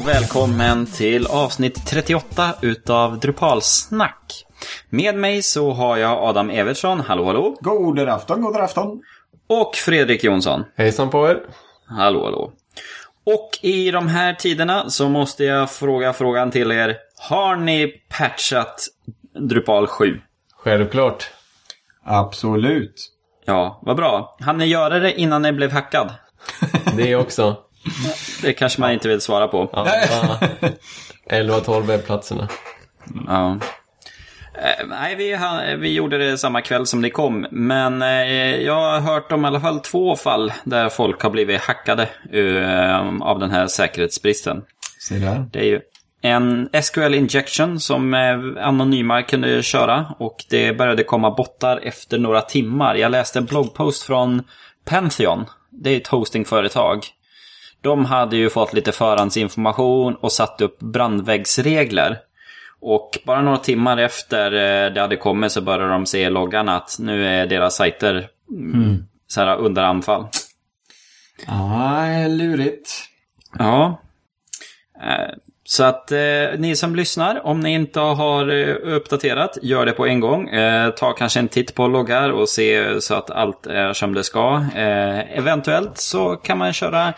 och 0.00 0.08
välkommen 0.08 0.86
till 0.86 1.26
avsnitt 1.26 1.86
38 1.86 2.54
utav 2.60 3.18
Drupalsnack. 3.18 4.46
Med 4.88 5.14
mig 5.14 5.42
så 5.42 5.70
har 5.70 5.96
jag 5.96 6.18
Adam 6.18 6.50
Evertsson, 6.50 7.00
hallå 7.00 7.24
hallå. 7.24 7.56
God 7.60 7.98
afton, 7.98 8.42
god 8.42 8.56
afton. 8.56 9.02
Och 9.46 9.74
Fredrik 9.74 10.24
Jonsson, 10.24 10.64
Hejsan 10.76 11.10
på 11.10 11.28
er. 11.28 11.40
hallå 11.86 12.24
hallå. 12.24 12.52
Och 13.24 13.50
i 13.62 13.90
de 13.90 14.08
här 14.08 14.34
tiderna 14.34 14.90
så 14.90 15.08
måste 15.08 15.44
jag 15.44 15.70
fråga 15.70 16.12
frågan 16.12 16.50
till 16.50 16.72
er. 16.72 16.96
Har 17.28 17.56
ni 17.56 18.02
patchat 18.18 18.86
Drupal 19.48 19.86
7? 19.86 20.20
Självklart. 20.56 21.30
Absolut. 22.04 23.10
Ja, 23.44 23.80
vad 23.82 23.96
bra. 23.96 24.36
Han 24.40 24.58
ni 24.58 24.66
göra 24.66 24.98
det 24.98 25.20
innan 25.20 25.42
ni 25.42 25.52
blev 25.52 25.72
hackad? 25.72 26.14
Det 26.96 27.16
också. 27.16 27.56
Det 28.42 28.52
kanske 28.52 28.80
man 28.80 28.92
inte 28.92 29.08
vill 29.08 29.20
svara 29.20 29.48
på. 29.48 29.70
Ja, 29.72 29.86
11-12 31.30 31.82
webbplatserna. 31.82 32.48
Ja. 33.26 33.58
Eh, 34.54 34.86
nej, 34.86 35.16
vi, 35.16 35.38
vi 35.78 35.94
gjorde 35.94 36.18
det 36.18 36.38
samma 36.38 36.60
kväll 36.60 36.86
som 36.86 37.02
det 37.02 37.10
kom. 37.10 37.46
Men 37.50 38.02
eh, 38.02 38.56
jag 38.56 38.74
har 38.74 39.00
hört 39.00 39.32
om 39.32 39.44
i 39.44 39.48
alla 39.48 39.60
fall 39.60 39.80
två 39.80 40.16
fall 40.16 40.52
där 40.64 40.88
folk 40.88 41.22
har 41.22 41.30
blivit 41.30 41.60
hackade 41.60 42.08
eh, 42.32 43.22
av 43.22 43.38
den 43.38 43.50
här 43.50 43.66
säkerhetsbristen. 43.66 44.62
Se 44.98 45.18
där. 45.18 45.46
Det 45.52 45.58
är 45.58 45.64
ju 45.64 45.80
en 46.22 46.68
SQL 46.82 47.14
injection 47.14 47.80
som 47.80 48.14
anonyma 48.60 49.22
kunde 49.22 49.62
köra 49.62 50.14
och 50.18 50.44
det 50.50 50.72
började 50.72 51.04
komma 51.04 51.30
bottar 51.30 51.80
efter 51.82 52.18
några 52.18 52.40
timmar. 52.40 52.94
Jag 52.94 53.10
läste 53.10 53.38
en 53.38 53.44
bloggpost 53.44 54.02
från 54.02 54.42
Pantheon. 54.84 55.44
Det 55.70 55.90
är 55.90 55.96
ett 55.96 56.08
hostingföretag. 56.08 57.06
De 57.80 58.04
hade 58.04 58.36
ju 58.36 58.50
fått 58.50 58.72
lite 58.72 58.92
förhandsinformation 58.92 60.14
och 60.14 60.32
satt 60.32 60.60
upp 60.60 60.78
brandväggsregler. 60.78 62.18
Och 62.80 63.18
bara 63.24 63.42
några 63.42 63.58
timmar 63.58 63.96
efter 63.96 64.52
eh, 64.52 64.92
det 64.92 65.00
hade 65.00 65.16
kommit 65.16 65.52
så 65.52 65.60
började 65.60 65.92
de 65.92 66.06
se 66.06 66.22
i 66.22 66.30
loggan 66.30 66.68
att 66.68 66.96
nu 66.98 67.26
är 67.26 67.46
deras 67.46 67.76
sajter 67.76 68.28
mm. 68.50 69.04
så 69.26 69.40
här 69.40 69.56
under 69.56 69.82
anfall. 69.82 70.26
Ja, 71.46 72.06
lurigt. 72.28 72.90
Ja. 73.58 74.00
Eh, 75.02 75.34
Så 75.64 75.84
att 75.84 76.12
eh, 76.12 76.18
ni 76.58 76.76
som 76.76 76.96
lyssnar, 76.96 77.46
om 77.46 77.60
ni 77.60 77.72
inte 77.72 78.00
har 78.00 78.50
uppdaterat, 78.70 79.58
gör 79.62 79.86
det 79.86 79.92
på 79.92 80.06
en 80.06 80.20
gång. 80.20 80.48
Eh, 80.48 80.90
ta 80.90 81.12
kanske 81.12 81.40
en 81.40 81.48
titt 81.48 81.74
på 81.74 81.88
loggar 81.88 82.30
och 82.30 82.48
se 82.48 83.00
så 83.00 83.14
att 83.14 83.30
allt 83.30 83.66
är 83.66 83.92
som 83.92 84.14
det 84.14 84.24
ska. 84.24 84.64
Eh, 84.74 85.38
eventuellt 85.38 85.98
så 85.98 86.36
kan 86.36 86.58
man 86.58 86.72
köra 86.72 87.12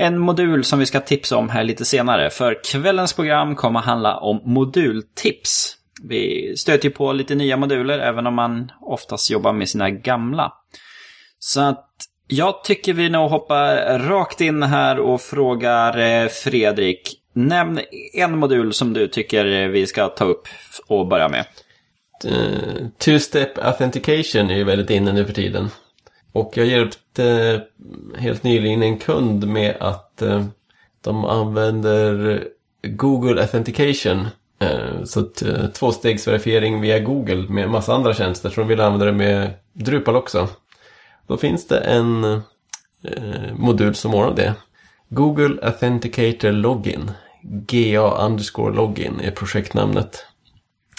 en 0.00 0.18
modul 0.18 0.64
som 0.64 0.78
vi 0.78 0.86
ska 0.86 1.00
tipsa 1.00 1.36
om 1.36 1.48
här 1.48 1.64
lite 1.64 1.84
senare. 1.84 2.30
För 2.30 2.64
kvällens 2.64 3.12
program 3.12 3.56
kommer 3.56 3.80
handla 3.80 4.16
om 4.16 4.40
modultips. 4.44 5.76
Vi 6.02 6.54
stöter 6.56 6.84
ju 6.84 6.90
på 6.90 7.12
lite 7.12 7.34
nya 7.34 7.56
moduler 7.56 7.98
även 7.98 8.26
om 8.26 8.34
man 8.34 8.72
oftast 8.80 9.30
jobbar 9.30 9.52
med 9.52 9.68
sina 9.68 9.90
gamla. 9.90 10.52
Så 11.38 11.60
att 11.60 11.86
jag 12.26 12.64
tycker 12.64 12.92
vi 12.92 13.08
nog 13.08 13.30
hoppar 13.30 13.98
rakt 13.98 14.40
in 14.40 14.62
här 14.62 14.98
och 14.98 15.20
frågar 15.20 15.98
eh, 15.98 16.28
Fredrik. 16.28 17.16
Nämn 17.32 17.80
en 18.14 18.38
modul 18.38 18.72
som 18.72 18.92
du 18.92 19.08
tycker 19.08 19.46
eh, 19.46 19.68
vi 19.68 19.86
ska 19.86 20.08
ta 20.08 20.24
upp 20.24 20.48
och 20.86 21.06
börja 21.06 21.28
med. 21.28 21.44
Eh, 22.24 22.86
Two-step 22.98 23.58
authentication 23.62 24.50
är 24.50 24.56
ju 24.56 24.64
väldigt 24.64 24.90
inne 24.90 25.12
nu 25.12 25.24
för 25.24 25.32
tiden. 25.32 25.70
Och 26.32 26.52
jag 26.56 26.66
hjälpte 26.66 27.60
helt 28.18 28.42
nyligen 28.42 28.82
en 28.82 28.98
kund 28.98 29.48
med 29.48 29.76
att 29.80 30.22
eh, 30.22 30.44
de 31.00 31.24
använder 31.24 32.44
Google 32.82 33.40
Authentication. 33.42 34.26
Eh, 34.58 35.04
så 35.04 35.20
eh, 35.20 35.66
tvåstegsverifiering 35.66 36.80
via 36.80 36.98
Google 36.98 37.48
med 37.48 37.70
massa 37.70 37.94
andra 37.94 38.14
tjänster. 38.14 38.50
Så 38.50 38.60
de 38.60 38.68
vill 38.68 38.80
använda 38.80 39.06
det 39.06 39.12
med 39.12 39.50
Drupal 39.72 40.16
också. 40.16 40.48
Då 41.26 41.36
finns 41.36 41.66
det 41.66 41.78
en 41.78 42.42
modul 43.52 43.94
som 43.94 44.14
ordnar 44.14 44.36
det. 44.36 44.54
Google 45.08 45.58
Authenticator 45.62 46.52
Login. 46.52 47.10
GA 47.42 48.26
underscore 48.26 48.74
login 48.74 49.20
är 49.20 49.30
projektnamnet. 49.30 50.26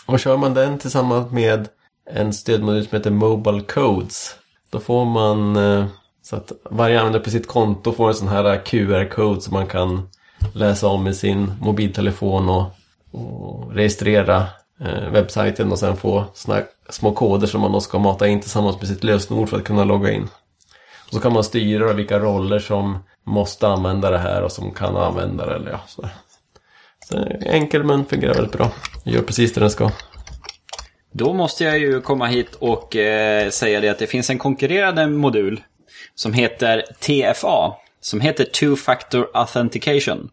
Och 0.06 0.20
kör 0.20 0.38
man 0.38 0.54
den 0.54 0.80
tillsammans 0.80 1.32
med 1.32 1.68
en 2.06 2.34
stödmodul 2.34 2.88
som 2.88 2.98
heter 2.98 3.12
Mobile 3.12 3.62
Codes. 3.62 4.36
Då 4.72 4.80
får 4.80 5.06
man 5.06 5.56
eh, 5.56 5.86
så 6.22 6.36
att 6.36 6.52
varje 6.64 7.00
användare 7.00 7.24
på 7.24 7.30
sitt 7.30 7.48
konto 7.48 7.92
får 7.92 8.08
en 8.08 8.16
sån 8.16 8.28
här 8.28 8.46
eh, 8.46 8.60
QR-code 8.62 9.42
som 9.42 9.54
man 9.54 9.68
kan 9.68 10.10
läsa 10.54 10.88
om 10.88 11.08
i 11.08 11.14
sin 11.14 11.54
mobiltelefon 11.62 12.50
och, 12.50 12.66
och 13.12 13.74
registrera 13.74 14.48
eh, 14.82 15.10
webbsajten 15.12 15.72
och 15.72 15.80
sen 15.80 15.98
få 15.98 16.26
såna 16.34 16.56
här 16.56 16.66
små 16.90 17.12
koder 17.12 17.48
som 17.48 17.62
man 17.62 17.72
då 17.72 17.82
ska 17.82 18.00
mata 18.00 18.28
in 18.28 18.42
tillsammans 18.42 18.80
med 18.80 18.88
sitt 18.88 19.04
lösenord 19.04 19.50
för 19.50 19.58
att 19.58 19.64
kunna 19.64 19.84
logga 19.84 20.12
in. 20.12 20.28
Och 21.08 21.14
så 21.14 21.20
kan 21.20 21.34
man 21.34 21.44
styra 21.44 21.94
vilka 21.94 22.20
roller 22.20 22.60
som 22.60 22.98
måste 23.24 23.68
använda 23.68 24.10
det 24.10 24.18
här 24.18 24.44
och 24.44 24.52
som 24.52 24.72
kan 24.72 24.98
använda 24.98 25.46
det. 25.46 25.56
Eller 25.56 25.72
ja, 25.72 25.80
så. 25.88 26.10
Så 27.10 27.18
enkel 27.42 27.84
men 27.84 28.06
fungerar 28.06 28.34
väldigt 28.34 28.54
bra. 28.54 28.72
Gör 29.04 29.22
precis 29.22 29.54
det 29.54 29.60
den 29.60 29.72
ska. 29.72 29.92
Då 31.12 31.34
måste 31.34 31.64
jag 31.64 31.80
ju 31.80 32.02
komma 32.02 32.26
hit 32.28 32.56
och 32.60 32.96
eh, 32.96 33.50
säga 33.50 33.80
det 33.82 33.90
att 33.90 34.00
det 34.00 34.08
finns 34.08 34.30
en 34.30 34.38
konkurrerande 34.38 35.08
modul 35.08 35.64
som 36.16 36.34
heter 36.34 36.84
TFA. 37.00 37.76
Som 38.02 38.22
heter 38.22 38.46
Two 38.46 38.76
Factor 38.76 39.28
Authentication. 39.34 40.30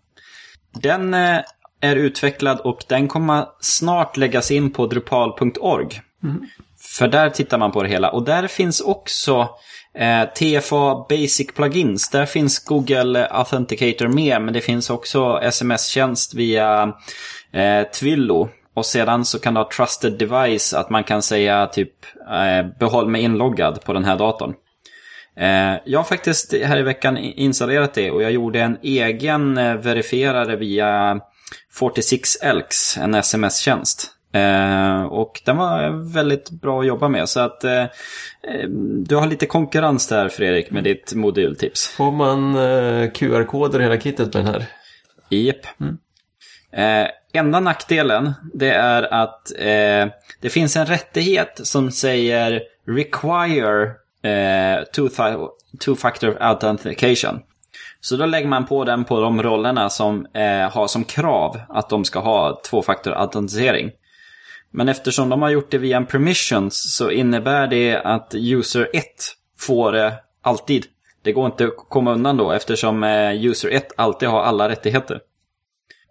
Den 0.73 1.15
eh, 1.15 1.41
är 1.81 1.97
utvecklad 1.97 2.61
och 2.61 2.85
den 2.89 3.09
kommer 3.09 3.47
snart 3.61 4.17
läggas 4.17 4.51
in 4.51 4.71
på 4.71 4.87
drupal.org. 4.87 6.01
För 6.81 7.09
där 7.09 7.31
tittar 7.31 7.59
man 7.59 7.73
på 7.73 7.83
det 7.83 7.89
hela. 7.89 8.11
Och 8.11 8.23
där 8.23 8.47
finns 8.47 8.81
också 8.81 9.49
eh, 9.95 10.25
TFA 10.25 11.07
Basic 11.09 11.47
Plugins. 11.55 12.11
Där 12.11 12.27
finns 12.27 12.65
Google 12.65 13.29
Authenticator 13.31 14.09
med, 14.09 14.43
men 14.43 14.55
det 14.55 14.61
finns 14.61 14.91
också 14.91 15.41
sms-tjänst 15.43 16.35
via 16.35 16.93
eh, 17.53 17.83
Twillo. 17.83 18.49
Och 18.79 18.87
sedan 18.87 19.25
så 19.25 19.39
kan 19.39 19.55
du 19.55 19.61
ha 19.61 19.69
Trusted 19.71 20.13
Device, 20.19 20.75
att 20.75 20.91
man 20.91 21.05
kan 21.05 21.23
säga 21.23 21.67
typ 21.67 21.93
eh, 22.31 22.67
behåll 22.79 23.09
mig 23.09 23.23
inloggad 23.23 23.85
på 23.85 23.93
den 23.93 24.05
här 24.05 24.17
datorn. 24.19 24.55
Eh, 25.37 25.77
jag 25.85 25.99
har 25.99 26.05
faktiskt 26.05 26.55
här 26.55 26.79
i 26.79 26.83
veckan 26.83 27.17
installerat 27.19 27.95
det 27.95 28.11
och 28.11 28.23
jag 28.23 28.33
gjorde 28.33 28.61
en 28.61 28.79
egen 28.83 29.59
eh, 29.59 29.75
verifierare 29.75 30.57
via 30.57 31.21
46 31.73 32.37
Elks, 32.43 32.97
en 32.97 33.15
sms-tjänst. 33.15 34.11
Eh, 34.33 35.03
och 35.03 35.43
den 35.45 35.57
var 35.57 36.13
väldigt 36.13 36.51
bra 36.51 36.81
att 36.81 36.87
jobba 36.87 37.09
med. 37.09 37.29
Så 37.29 37.41
att 37.41 37.65
eh, 37.65 37.85
du 39.07 39.17
har 39.17 39.27
lite 39.27 39.47
konkurrens 39.47 40.09
där 40.09 40.29
Fredrik 40.29 40.71
med 40.71 40.85
ditt 40.85 41.15
modultips. 41.15 41.89
Får 41.89 42.13
man 42.13 42.55
eh, 42.55 43.11
QR-koder 43.11 43.81
i 43.81 43.83
hela 43.83 44.01
kittet 44.01 44.35
med 44.35 44.45
den 44.45 44.55
här? 44.55 44.67
Japp. 45.29 45.67
Eh, 46.73 47.07
enda 47.33 47.61
nackdelen 47.61 48.33
det 48.55 48.71
är 48.71 49.03
att 49.15 49.53
eh, 49.59 50.13
det 50.41 50.51
finns 50.51 50.77
en 50.77 50.87
rättighet 50.87 51.61
som 51.63 51.91
säger 51.91 52.63
require 52.87 53.83
eh, 54.23 54.83
two- 54.97 55.49
two-factor 55.85 56.37
authentication. 56.41 57.41
Så 58.01 58.17
då 58.17 58.27
lägger 58.27 58.49
man 58.49 58.67
på 58.67 58.85
den 58.85 59.05
på 59.05 59.21
de 59.21 59.43
rollerna 59.43 59.91
som 59.91 60.27
eh, 60.35 60.71
har 60.71 60.87
som 60.87 61.05
krav 61.05 61.61
att 61.69 61.89
de 61.89 62.05
ska 62.05 62.19
ha 62.19 62.61
tvåfaktor 62.71 63.13
autentisering. 63.13 63.91
Men 64.71 64.89
eftersom 64.89 65.29
de 65.29 65.43
har 65.43 65.51
gjort 65.51 65.71
det 65.71 65.79
via 65.79 65.97
en 65.97 66.07
permissions 66.07 66.97
så 66.97 67.11
innebär 67.11 67.67
det 67.67 67.97
att 67.97 68.35
user 68.35 68.89
1 68.93 69.05
får 69.59 69.93
det 69.93 70.15
alltid. 70.43 70.87
Det 71.23 71.33
går 71.33 71.47
inte 71.47 71.65
att 71.65 71.77
komma 71.77 72.13
undan 72.13 72.37
då 72.37 72.53
eftersom 72.53 73.05
eh, 73.05 73.45
user 73.45 73.69
1 73.69 73.93
alltid 73.97 74.29
har 74.29 74.43
alla 74.43 74.69
rättigheter. 74.69 75.21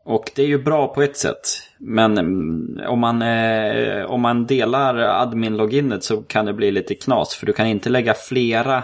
Och 0.07 0.31
det 0.35 0.41
är 0.41 0.47
ju 0.47 0.63
bra 0.63 0.87
på 0.87 1.01
ett 1.01 1.17
sätt. 1.17 1.39
Men 1.77 2.17
mm, 2.17 2.79
om 2.87 2.99
man, 2.99 3.21
eh, 3.21 4.05
om 4.05 4.21
man 4.21 4.45
delar 4.45 4.95
admin-loginet 4.95 6.03
så 6.03 6.21
kan 6.21 6.45
det 6.45 6.53
bli 6.53 6.71
lite 6.71 6.95
knas. 6.95 7.35
För 7.35 7.45
du 7.45 7.53
kan 7.53 7.67
inte 7.67 7.89
lägga 7.89 8.13
flera, 8.13 8.83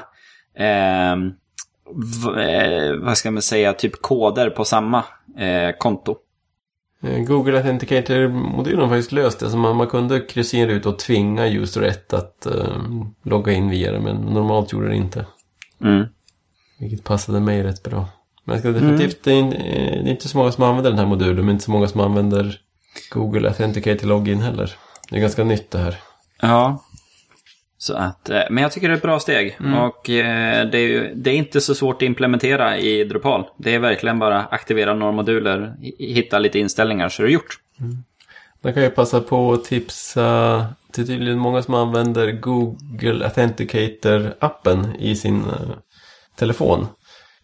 eh, 0.57 1.11
eh, 1.11 2.93
vad 3.01 3.17
ska 3.17 3.31
man 3.31 3.41
säga, 3.41 3.73
typ 3.73 4.01
koder 4.01 4.49
på 4.49 4.65
samma 4.65 5.03
eh, 5.37 5.77
konto. 5.77 6.15
Eh, 7.03 7.19
Google 7.19 7.57
Authenticator-modulen 7.57 8.79
har 8.79 8.89
faktiskt 8.89 9.11
löst 9.11 9.39
det. 9.39 9.49
Så 9.49 9.57
man, 9.57 9.75
man 9.75 9.87
kunde 9.87 10.19
kryssa 10.19 10.57
in 10.57 10.69
ut 10.69 10.85
och 10.85 10.99
tvinga 10.99 11.47
user 11.47 11.81
1 11.81 12.13
att 12.13 12.45
eh, 12.45 12.77
logga 13.23 13.51
in 13.51 13.69
via 13.69 13.91
det. 13.91 13.99
Men 13.99 14.15
normalt 14.15 14.73
gjorde 14.73 14.87
det 14.87 14.95
inte. 14.95 15.25
Mm. 15.81 16.05
Vilket 16.79 17.03
passade 17.03 17.39
mig 17.39 17.63
rätt 17.63 17.83
bra. 17.83 18.05
Men 18.45 18.53
jag 18.55 18.59
ska 18.59 18.71
definitivt, 18.71 19.23
det, 19.23 19.31
är, 19.31 19.35
in- 19.35 19.53
eh, 19.53 20.03
det 20.03 20.09
är 20.09 20.11
inte 20.11 20.27
så 20.27 20.37
många 20.37 20.51
som 20.51 20.63
använder 20.63 20.89
den 20.91 20.99
här 20.99 21.05
modulen. 21.05 21.45
Men 21.45 21.49
inte 21.49 21.63
så 21.65 21.71
många 21.71 21.87
som 21.87 22.01
använder 22.01 22.55
Google 23.11 23.47
Authenticator 23.47 24.07
Login 24.07 24.41
heller. 24.41 24.71
Det 25.09 25.15
är 25.15 25.21
ganska 25.21 25.43
nytt 25.43 25.71
det 25.71 25.77
här. 25.77 25.95
Ja. 26.41 26.83
Så 27.77 27.93
att, 27.93 28.29
eh, 28.29 28.41
men 28.49 28.61
jag 28.63 28.71
tycker 28.71 28.87
det 28.87 28.93
är 28.93 28.97
ett 28.97 29.01
bra 29.03 29.19
steg. 29.19 29.57
Och 29.79 30.09
eh, 30.09 30.69
det 30.69 30.77
är, 30.77 30.87
ju, 30.87 31.13
det 31.15 31.29
är 31.31 31.35
inte 31.35 31.61
så 31.61 31.75
svårt 31.75 31.95
att 31.95 32.01
implementera 32.01 32.77
i 32.77 33.03
Drupal. 33.03 33.43
Det 33.57 33.75
är 33.75 33.79
verkligen 33.79 34.19
bara 34.19 34.43
aktivera 34.45 34.93
några 34.93 35.11
moduler, 35.11 35.75
hi- 35.81 36.13
hitta 36.13 36.39
lite 36.39 36.59
inställningar 36.59 37.09
så 37.09 37.21
är 37.21 37.27
det 37.27 37.33
gjort. 37.33 37.59
Man 38.63 38.73
kan 38.73 38.83
ju 38.83 38.89
passa 38.89 39.19
på 39.21 39.53
att 39.53 39.63
tipsa 39.65 40.65
till 40.91 41.07
tydligen 41.07 41.39
många 41.39 41.61
som 41.61 41.73
använder 41.73 42.31
Google 42.31 43.25
Authenticator-appen 43.27 44.95
i 44.99 45.15
sin 45.15 45.39
eh, 45.39 45.75
telefon. 46.35 46.87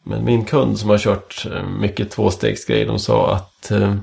Men 0.09 0.25
min 0.25 0.45
kund 0.45 0.79
som 0.79 0.89
har 0.89 0.97
kört 0.97 1.47
eh, 1.51 1.69
mycket 1.69 2.11
tvåstegsgrej, 2.11 2.85
de 2.85 3.00
sa 3.00 3.35
att 3.35 3.71
eh, 3.71 3.95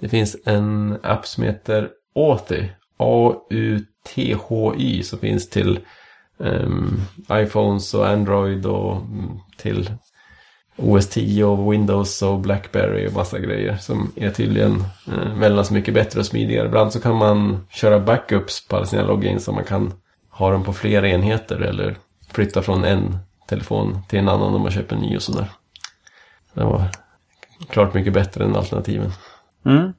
det 0.00 0.08
finns 0.08 0.36
en 0.44 0.98
app 1.02 1.26
som 1.26 1.44
heter 1.44 1.90
Authy. 2.14 2.68
A-U-T-H-Y 2.96 5.02
som 5.02 5.18
finns 5.18 5.50
till 5.50 5.78
um, 6.38 7.00
iPhones 7.32 7.94
och 7.94 8.08
Android 8.08 8.66
och 8.66 8.96
mm, 8.96 9.30
till 9.56 9.90
OS 10.76 11.08
10 11.08 11.44
och 11.44 11.72
Windows 11.72 12.22
och 12.22 12.38
Blackberry 12.38 13.08
och 13.08 13.12
massa 13.12 13.38
grejer 13.38 13.76
som 13.76 14.12
är 14.16 14.30
tydligen 14.30 14.84
eh, 15.06 15.38
väldigt 15.38 15.70
mycket 15.70 15.94
bättre 15.94 16.20
och 16.20 16.26
smidigare. 16.26 16.66
Ibland 16.66 16.92
så 16.92 17.00
kan 17.00 17.16
man 17.16 17.66
köra 17.70 18.00
backups 18.00 18.68
på 18.68 18.76
alla 18.76 18.86
sina 18.86 19.02
logins 19.02 19.44
så 19.44 19.52
man 19.52 19.64
kan 19.64 19.92
ha 20.30 20.50
dem 20.50 20.64
på 20.64 20.72
flera 20.72 21.08
enheter 21.08 21.60
eller 21.60 21.96
flytta 22.32 22.62
från 22.62 22.84
en 22.84 23.18
telefon 23.46 24.02
till 24.08 24.18
en 24.18 24.28
annan 24.28 24.54
om 24.54 24.62
man 24.62 24.70
köper 24.70 24.96
en 24.96 25.02
ny 25.02 25.16
och 25.16 25.22
sådär. 25.22 25.46
Det 26.54 26.64
var 26.64 26.82
klart 27.68 27.94
mycket 27.94 28.12
bättre 28.12 28.44
än 28.44 28.56
alternativen. 28.56 29.12
Mm. 29.66 29.92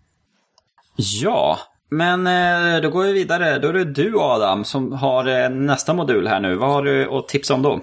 Ja, 0.96 1.58
men 1.90 2.28
eh, 2.28 2.82
då 2.82 2.90
går 2.90 3.04
vi 3.04 3.14
vidare. 3.14 3.60
Då 3.60 3.68
är 3.68 3.74
det 3.74 3.86
du 3.86 4.20
Adam 4.20 4.64
som 4.64 4.92
har 4.92 5.28
eh, 5.28 5.50
nästa 5.50 5.94
modul 5.94 6.28
här 6.28 6.40
nu. 6.40 6.56
Vad 6.56 6.70
har 6.70 6.84
du 6.84 7.18
att 7.18 7.28
tipsa 7.28 7.54
om 7.54 7.62
då? 7.62 7.80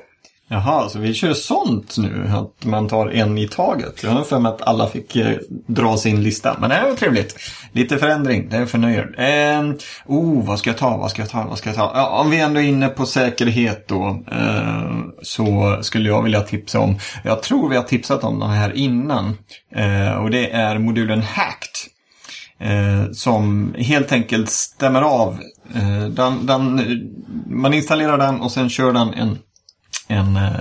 Jaha, 0.48 0.88
så 0.88 0.98
vi 0.98 1.14
kör 1.14 1.34
sånt 1.34 1.98
nu? 1.98 2.30
Att 2.34 2.64
man 2.64 2.88
tar 2.88 3.08
en 3.08 3.38
i 3.38 3.48
taget? 3.48 4.02
Jag 4.02 4.10
har 4.10 4.24
för 4.24 4.38
mig 4.38 4.52
att 4.52 4.62
alla 4.62 4.86
fick 4.86 5.16
eh, 5.16 5.36
dra 5.66 5.96
sin 5.96 6.22
lista. 6.22 6.56
Men 6.60 6.70
det 6.70 6.82
var 6.88 6.96
trevligt. 6.96 7.36
Lite 7.72 7.98
förändring, 7.98 8.48
det 8.48 8.66
förnöjer. 8.66 9.14
Eh, 9.18 9.74
oh, 10.06 10.46
vad 10.46 10.58
ska 10.58 10.70
jag 10.70 10.76
ta, 10.76 10.96
vad 10.96 11.10
ska 11.10 11.22
jag 11.22 11.30
ta, 11.30 11.46
vad 11.48 11.58
ska 11.58 11.68
jag 11.68 11.76
ta? 11.76 11.92
Ja, 11.94 12.20
om 12.20 12.30
vi 12.30 12.40
ändå 12.40 12.60
är 12.60 12.64
inne 12.64 12.88
på 12.88 13.06
säkerhet 13.06 13.88
då. 13.88 14.24
Eh, 14.32 14.92
så 15.22 15.78
skulle 15.82 16.08
jag 16.08 16.22
vilja 16.22 16.40
tipsa 16.40 16.80
om, 16.80 16.98
jag 17.24 17.42
tror 17.42 17.68
vi 17.68 17.76
har 17.76 17.84
tipsat 17.84 18.24
om 18.24 18.40
den 18.40 18.50
här 18.50 18.76
innan. 18.76 19.36
Eh, 19.74 20.12
och 20.12 20.30
det 20.30 20.50
är 20.50 20.78
modulen 20.78 21.22
Hacked. 21.22 21.92
Eh, 22.58 23.12
som 23.12 23.74
helt 23.78 24.12
enkelt 24.12 24.50
stämmer 24.50 25.02
av. 25.02 25.38
Eh, 25.74 26.08
den, 26.08 26.46
den, 26.46 26.80
man 27.46 27.74
installerar 27.74 28.18
den 28.18 28.40
och 28.40 28.50
sen 28.50 28.70
kör 28.70 28.92
den 28.92 29.14
en 29.14 29.38
en 30.08 30.36
eh, 30.36 30.60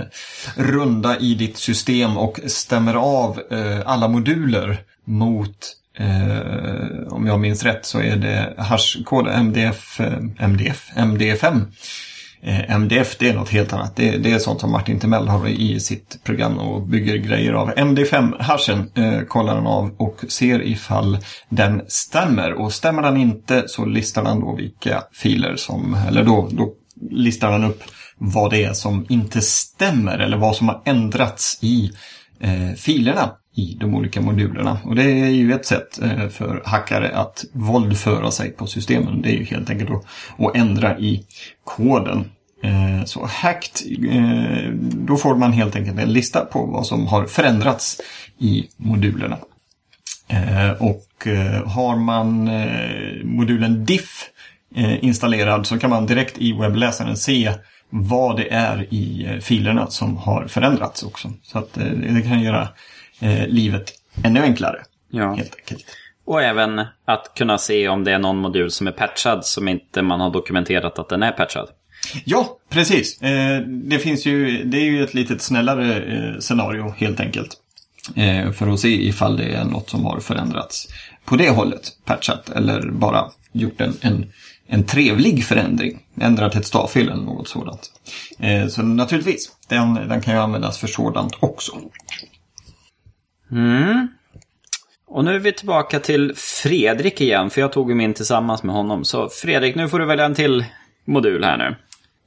runda 0.56 1.18
i 1.18 1.34
ditt 1.34 1.56
system 1.56 2.16
och 2.18 2.40
stämmer 2.46 2.94
av 2.94 3.40
eh, 3.50 3.80
alla 3.86 4.08
moduler 4.08 4.80
mot, 5.04 5.56
eh, 5.98 7.12
om 7.12 7.26
jag 7.26 7.40
minns 7.40 7.62
rätt, 7.62 7.86
så 7.86 8.00
är 8.00 8.16
det 8.16 8.54
hashkod 8.58 9.28
MDF, 9.28 10.00
MDF, 10.38 10.90
MD5. 10.96 11.64
MDF 12.68 13.16
det 13.18 13.28
är 13.28 13.34
något 13.34 13.48
helt 13.48 13.72
annat. 13.72 13.96
Det, 13.96 14.16
det 14.16 14.32
är 14.32 14.38
sånt 14.38 14.60
som 14.60 14.72
Martin 14.72 15.00
Timell 15.00 15.28
har 15.28 15.48
i 15.48 15.80
sitt 15.80 16.24
program 16.24 16.58
och 16.58 16.82
bygger 16.82 17.16
grejer 17.16 17.52
av. 17.52 17.70
MD5-hashen 17.70 18.90
eh, 18.94 19.22
kollar 19.22 19.54
han 19.54 19.66
av 19.66 19.94
och 19.96 20.24
ser 20.28 20.62
ifall 20.62 21.18
den 21.48 21.82
stämmer. 21.88 22.52
Och 22.52 22.72
stämmer 22.72 23.02
den 23.02 23.16
inte 23.16 23.64
så 23.66 23.84
listar 23.84 24.24
han 24.24 24.40
då 24.40 24.54
vilka 24.54 25.02
filer 25.12 25.56
som, 25.56 25.94
eller 26.08 26.24
då, 26.24 26.48
då 26.52 26.72
listar 27.10 27.52
han 27.52 27.64
upp 27.64 27.82
vad 28.24 28.50
det 28.50 28.64
är 28.64 28.72
som 28.72 29.06
inte 29.08 29.40
stämmer 29.40 30.18
eller 30.18 30.36
vad 30.36 30.56
som 30.56 30.68
har 30.68 30.82
ändrats 30.84 31.58
i 31.62 31.92
eh, 32.40 32.72
filerna 32.76 33.30
i 33.56 33.76
de 33.80 33.94
olika 33.94 34.20
modulerna. 34.20 34.78
Och 34.84 34.94
det 34.94 35.02
är 35.02 35.28
ju 35.28 35.52
ett 35.52 35.66
sätt 35.66 36.02
eh, 36.02 36.28
för 36.28 36.62
hackare 36.64 37.16
att 37.16 37.44
våldföra 37.52 38.30
sig 38.30 38.50
på 38.50 38.66
systemen. 38.66 39.22
Det 39.22 39.28
är 39.28 39.36
ju 39.36 39.44
helt 39.44 39.70
enkelt 39.70 39.90
att, 39.90 40.04
att 40.38 40.56
ändra 40.56 40.98
i 40.98 41.24
koden. 41.64 42.30
Eh, 42.62 43.04
så 43.04 43.26
hacked, 43.26 44.04
eh, 44.10 44.70
då 44.80 45.16
får 45.16 45.36
man 45.36 45.52
helt 45.52 45.76
enkelt 45.76 45.98
en 45.98 46.12
lista 46.12 46.44
på 46.44 46.66
vad 46.66 46.86
som 46.86 47.06
har 47.06 47.26
förändrats 47.26 48.00
i 48.38 48.68
modulerna. 48.76 49.38
Eh, 50.28 50.70
och 50.70 51.26
eh, 51.26 51.68
har 51.68 51.96
man 51.96 52.48
eh, 52.48 53.24
modulen 53.24 53.84
diff 53.84 54.30
eh, 54.76 55.04
installerad 55.04 55.66
så 55.66 55.78
kan 55.78 55.90
man 55.90 56.06
direkt 56.06 56.38
i 56.38 56.52
webbläsaren 56.52 57.16
se 57.16 57.52
vad 57.94 58.36
det 58.36 58.52
är 58.52 58.94
i 58.94 59.26
eh, 59.26 59.38
filerna 59.38 59.86
som 59.86 60.16
har 60.16 60.46
förändrats 60.46 61.02
också. 61.02 61.32
Så 61.42 61.58
att 61.58 61.76
eh, 61.76 61.84
det 61.84 62.22
kan 62.22 62.42
göra 62.42 62.68
eh, 63.20 63.46
livet 63.46 63.92
ännu 64.24 64.40
enklare. 64.40 64.82
Ja. 65.10 65.34
Helt 65.34 65.56
enkelt. 65.58 65.84
Och 66.24 66.42
även 66.42 66.78
att 67.04 67.32
kunna 67.36 67.58
se 67.58 67.88
om 67.88 68.04
det 68.04 68.12
är 68.12 68.18
någon 68.18 68.36
modul 68.36 68.70
som 68.70 68.86
är 68.86 68.92
patchad 68.92 69.44
som 69.44 69.68
inte 69.68 70.02
man 70.02 70.20
har 70.20 70.30
dokumenterat 70.30 70.98
att 70.98 71.08
den 71.08 71.22
är 71.22 71.32
patchad. 71.32 71.68
Ja, 72.24 72.58
precis. 72.68 73.18
Det 73.66 73.98
finns 73.98 74.26
ju, 74.26 74.64
det 74.64 74.78
är 74.78 74.84
ju 74.84 75.04
ett 75.04 75.14
litet 75.14 75.42
snällare 75.42 76.36
scenario 76.40 76.94
helt 76.96 77.20
enkelt. 77.20 77.56
För 78.54 78.68
att 78.68 78.80
se 78.80 79.08
ifall 79.08 79.36
det 79.36 79.44
är 79.44 79.64
något 79.64 79.90
som 79.90 80.04
har 80.04 80.20
förändrats 80.20 80.88
på 81.24 81.36
det 81.36 81.50
hållet, 81.50 81.88
patchat 82.04 82.50
eller 82.50 82.90
bara 82.90 83.30
gjort 83.52 83.80
en, 83.80 83.94
en, 84.00 84.32
en 84.72 84.84
trevlig 84.84 85.44
förändring. 85.44 86.02
Ändrat 86.20 86.56
ett 86.56 86.66
stavfel 86.66 87.08
eller 87.08 87.22
något 87.22 87.48
sådant. 87.48 87.90
Eh, 88.38 88.66
så 88.66 88.82
naturligtvis, 88.82 89.52
den, 89.68 89.94
den 89.94 90.20
kan 90.20 90.34
ju 90.34 90.40
användas 90.40 90.78
för 90.78 90.86
sådant 90.86 91.32
också. 91.40 91.72
Mm. 93.50 94.08
Och 95.06 95.24
nu 95.24 95.34
är 95.34 95.38
vi 95.38 95.52
tillbaka 95.52 96.00
till 96.00 96.32
Fredrik 96.36 97.20
igen, 97.20 97.50
för 97.50 97.60
jag 97.60 97.72
tog 97.72 97.88
ju 97.88 97.94
min 97.94 98.14
tillsammans 98.14 98.62
med 98.62 98.74
honom. 98.74 99.04
Så 99.04 99.28
Fredrik, 99.28 99.74
nu 99.74 99.88
får 99.88 99.98
du 99.98 100.06
välja 100.06 100.24
en 100.24 100.34
till 100.34 100.64
modul 101.04 101.44
här 101.44 101.56
nu. 101.56 101.76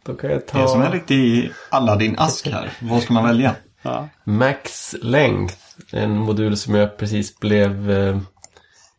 Då 0.06 0.14
kan 0.14 0.30
jag 0.30 0.42
Det 0.54 0.60
är 0.60 0.68
som 0.68 0.82
en 0.82 0.88
ta 0.88 0.94
riktig 0.94 1.52
Aladdin-ask 1.70 2.52
här. 2.52 2.72
Vad 2.82 3.04
ska 3.04 3.14
man 3.14 3.24
välja? 3.24 3.56
Ja. 3.82 4.10
Max 4.24 4.96
Length. 5.02 5.56
En 5.92 6.18
modul 6.18 6.58
som 6.58 6.76
jag 6.76 6.98
precis 6.98 7.40
blev 7.40 7.92
eh, 7.92 8.20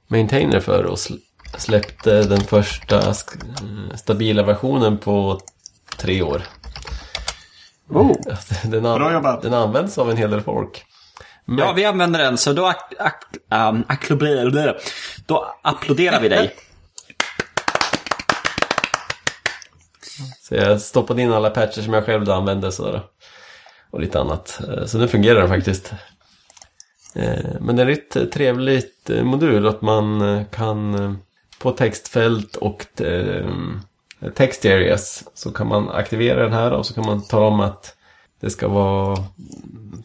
maintainer 0.08 0.60
för 0.60 0.84
och 0.84 0.98
släppte 1.58 2.22
den 2.22 2.40
första 2.40 3.00
sk- 3.00 3.90
eh, 3.90 3.96
stabila 3.96 4.42
versionen 4.42 4.98
på 4.98 5.40
tre 5.96 6.22
år. 6.22 6.42
Oh. 7.88 8.12
Den, 8.64 8.86
an- 8.86 8.98
Bra 8.98 9.12
jobbat. 9.12 9.42
den 9.42 9.54
används 9.54 9.98
av 9.98 10.10
en 10.10 10.16
hel 10.16 10.30
del 10.30 10.40
folk. 10.40 10.84
Ja, 11.58 11.72
vi 11.72 11.84
använder 11.84 12.18
den, 12.20 12.38
så 12.38 12.52
då, 12.52 12.66
ak- 12.66 12.96
ak- 12.98 13.68
um, 13.70 13.84
då 15.26 15.54
applåderar 15.62 16.20
vi 16.20 16.28
dig. 16.28 16.54
Så 20.42 20.54
jag 20.54 20.80
stoppade 20.80 21.22
in 21.22 21.32
alla 21.32 21.50
patcher 21.50 21.82
som 21.82 21.92
jag 21.94 22.04
själv 22.06 22.24
då 22.24 22.32
använde 22.32 22.72
sådär. 22.72 23.02
Och 23.90 24.00
lite 24.00 24.20
annat. 24.20 24.60
Eh, 24.68 24.84
Så 24.84 24.98
nu 24.98 25.08
fungerar 25.08 25.40
den 25.40 25.48
faktiskt. 25.48 25.92
Eh, 27.14 27.44
Men 27.60 27.76
det 27.76 27.82
är 27.82 27.88
ett 27.88 28.32
trevligt 28.32 29.10
modul 29.22 29.66
att 29.66 29.82
man 29.82 30.44
kan 30.44 30.94
på 31.58 31.70
textfält 31.70 32.56
och 32.56 33.02
eh, 33.02 33.50
text 34.34 34.64
areas 34.64 35.24
så 35.34 35.50
kan 35.50 35.66
man 35.66 35.90
aktivera 35.90 36.42
den 36.42 36.52
här 36.52 36.72
och 36.72 36.86
så 36.86 36.94
kan 36.94 37.06
man 37.06 37.22
tala 37.22 37.46
om 37.46 37.60
att 37.60 37.96
det 38.40 38.50
ska 38.50 38.68
vara 38.68 39.24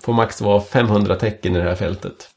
får 0.02 0.14
max 0.14 0.42
vara 0.42 0.62
500 0.62 1.16
tecken 1.16 1.56
i 1.56 1.60
det 1.60 1.66
här 1.66 1.76
fältet. 1.76 2.30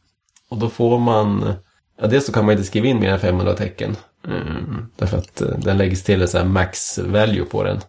Och 0.48 0.58
då 0.58 0.68
får 0.68 0.98
man 0.98 1.54
Ja, 2.00 2.06
dels 2.06 2.26
så 2.26 2.32
kan 2.32 2.44
man 2.44 2.52
inte 2.52 2.64
skriva 2.64 2.86
in 2.86 3.00
mer 3.00 3.12
än 3.12 3.20
500 3.20 3.54
tecken. 3.54 3.96
Mm, 4.26 4.86
därför 4.96 5.18
att 5.18 5.40
eh, 5.40 5.58
den 5.58 5.78
läggs 5.78 6.02
till 6.02 6.22
en 6.22 6.28
sån 6.28 6.40
här 6.40 6.48
max 6.48 6.98
value 6.98 7.44
på 7.44 7.62
den. 7.62 7.80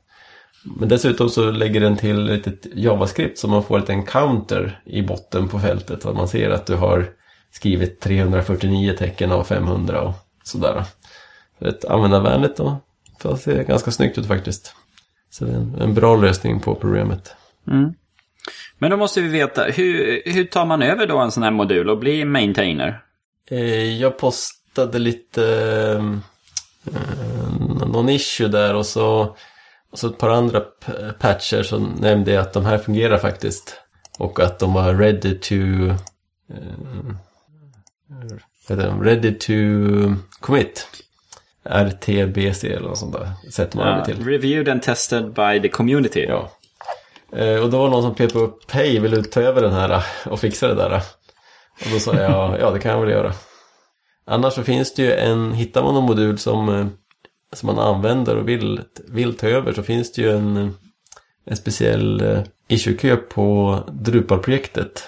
Men 0.63 0.89
dessutom 0.89 1.29
så 1.29 1.51
lägger 1.51 1.81
den 1.81 1.97
till 1.97 2.29
ett 2.29 2.45
litet 2.45 2.75
JavaScript 2.75 3.37
så 3.37 3.47
man 3.47 3.63
får 3.63 3.75
en 3.75 3.81
liten 3.81 4.03
counter 4.03 4.81
i 4.85 5.01
botten 5.01 5.47
på 5.47 5.59
fältet. 5.59 6.01
Så 6.01 6.09
att 6.09 6.15
man 6.15 6.27
ser 6.27 6.49
att 6.49 6.65
du 6.65 6.75
har 6.75 7.09
skrivit 7.51 7.99
349 7.99 8.95
tecken 8.97 9.31
av 9.31 9.43
500 9.43 10.01
och 10.01 10.13
sådär. 10.43 10.83
Ett 11.59 11.85
användarvänligt 11.85 12.59
och 12.59 12.73
det 13.21 13.37
ser 13.37 13.63
ganska 13.63 13.91
snyggt 13.91 14.17
ut 14.17 14.27
faktiskt. 14.27 14.75
Så 15.29 15.45
det 15.45 15.51
är 15.51 15.55
en, 15.55 15.75
en 15.81 15.93
bra 15.93 16.15
lösning 16.15 16.59
på 16.59 16.75
problemet. 16.75 17.35
Men 18.77 18.91
då 18.91 18.97
måste 18.97 19.21
vi 19.21 19.27
veta, 19.27 19.63
hur, 19.63 20.21
hur 20.25 20.43
tar 20.43 20.65
man 20.65 20.81
över 20.81 21.07
då 21.07 21.17
en 21.19 21.31
sån 21.31 21.43
här 21.43 21.51
modul 21.51 21.89
och 21.89 21.99
blir 21.99 22.25
maintainer? 22.25 23.01
Eh, 23.49 24.01
Jag 24.01 24.17
postade 24.17 24.99
lite 24.99 25.45
eh, 26.91 27.87
någon 27.87 28.09
issue 28.09 28.47
där 28.47 28.75
och 28.75 28.85
så, 28.85 29.35
och 29.91 29.99
så 29.99 30.07
ett 30.07 30.17
par 30.17 30.29
andra 30.29 30.61
patcher 31.19 31.63
så 31.63 31.79
nämnde 31.79 32.31
jag 32.31 32.41
att 32.41 32.53
de 32.53 32.65
här 32.65 32.77
fungerar 32.77 33.17
faktiskt. 33.17 33.81
Och 34.19 34.39
att 34.39 34.59
de 34.59 34.73
var 34.73 34.93
ready 34.93 35.39
to 35.39 35.55
eh, 38.69 38.99
ready 39.01 39.33
to 39.39 39.53
commit. 40.39 40.87
RTBC 41.69 42.63
eller 42.67 42.87
något 42.89 42.97
sånt 42.97 43.13
där. 43.13 43.29
Sätter 43.51 43.77
man 43.77 43.87
Ja, 43.87 43.95
det 43.95 44.05
till. 44.05 44.25
reviewed 44.25 44.69
and 44.69 44.81
tested 44.83 45.33
by 45.33 45.61
the 45.61 45.69
community. 45.69 46.25
Ja. 46.29 46.51
Eh, 47.37 47.63
Och 47.63 47.69
då 47.69 47.77
var 47.77 47.89
någon 47.89 48.01
som 48.03 48.15
pep 48.15 48.35
upp, 48.35 48.71
hej 48.71 48.99
vill 48.99 49.11
du 49.11 49.23
ta 49.23 49.41
över 49.41 49.61
den 49.61 49.73
här 49.73 49.89
eh, 49.93 50.03
och 50.31 50.39
fixa 50.39 50.67
det 50.67 50.73
där? 50.75 50.91
eh?" 50.91 51.01
Och 51.85 51.91
då 51.93 51.99
sa 51.99 52.15
jag, 52.15 52.59
ja 52.59 52.71
det 52.71 52.79
kan 52.79 52.91
jag 52.91 53.01
väl 53.01 53.09
göra. 53.09 53.33
Annars 54.25 54.53
så 54.53 54.63
finns 54.63 54.93
det 54.93 55.01
ju 55.03 55.11
en, 55.13 55.53
hittar 55.53 55.83
man 55.83 55.93
någon 55.93 56.03
modul 56.05 56.37
som, 56.37 56.69
eh, 56.69 56.85
som 57.53 57.67
man 57.67 57.79
använder 57.79 58.35
och 58.37 58.49
vill, 58.49 58.81
vill 59.07 59.37
ta 59.37 59.47
över 59.47 59.73
så 59.73 59.83
finns 59.83 60.11
det 60.13 60.21
ju 60.21 60.31
en, 60.31 60.73
en 61.45 61.57
speciell 61.57 62.41
issue-kö 62.67 63.15
på 63.15 63.79
Drupal-projektet. 63.91 65.03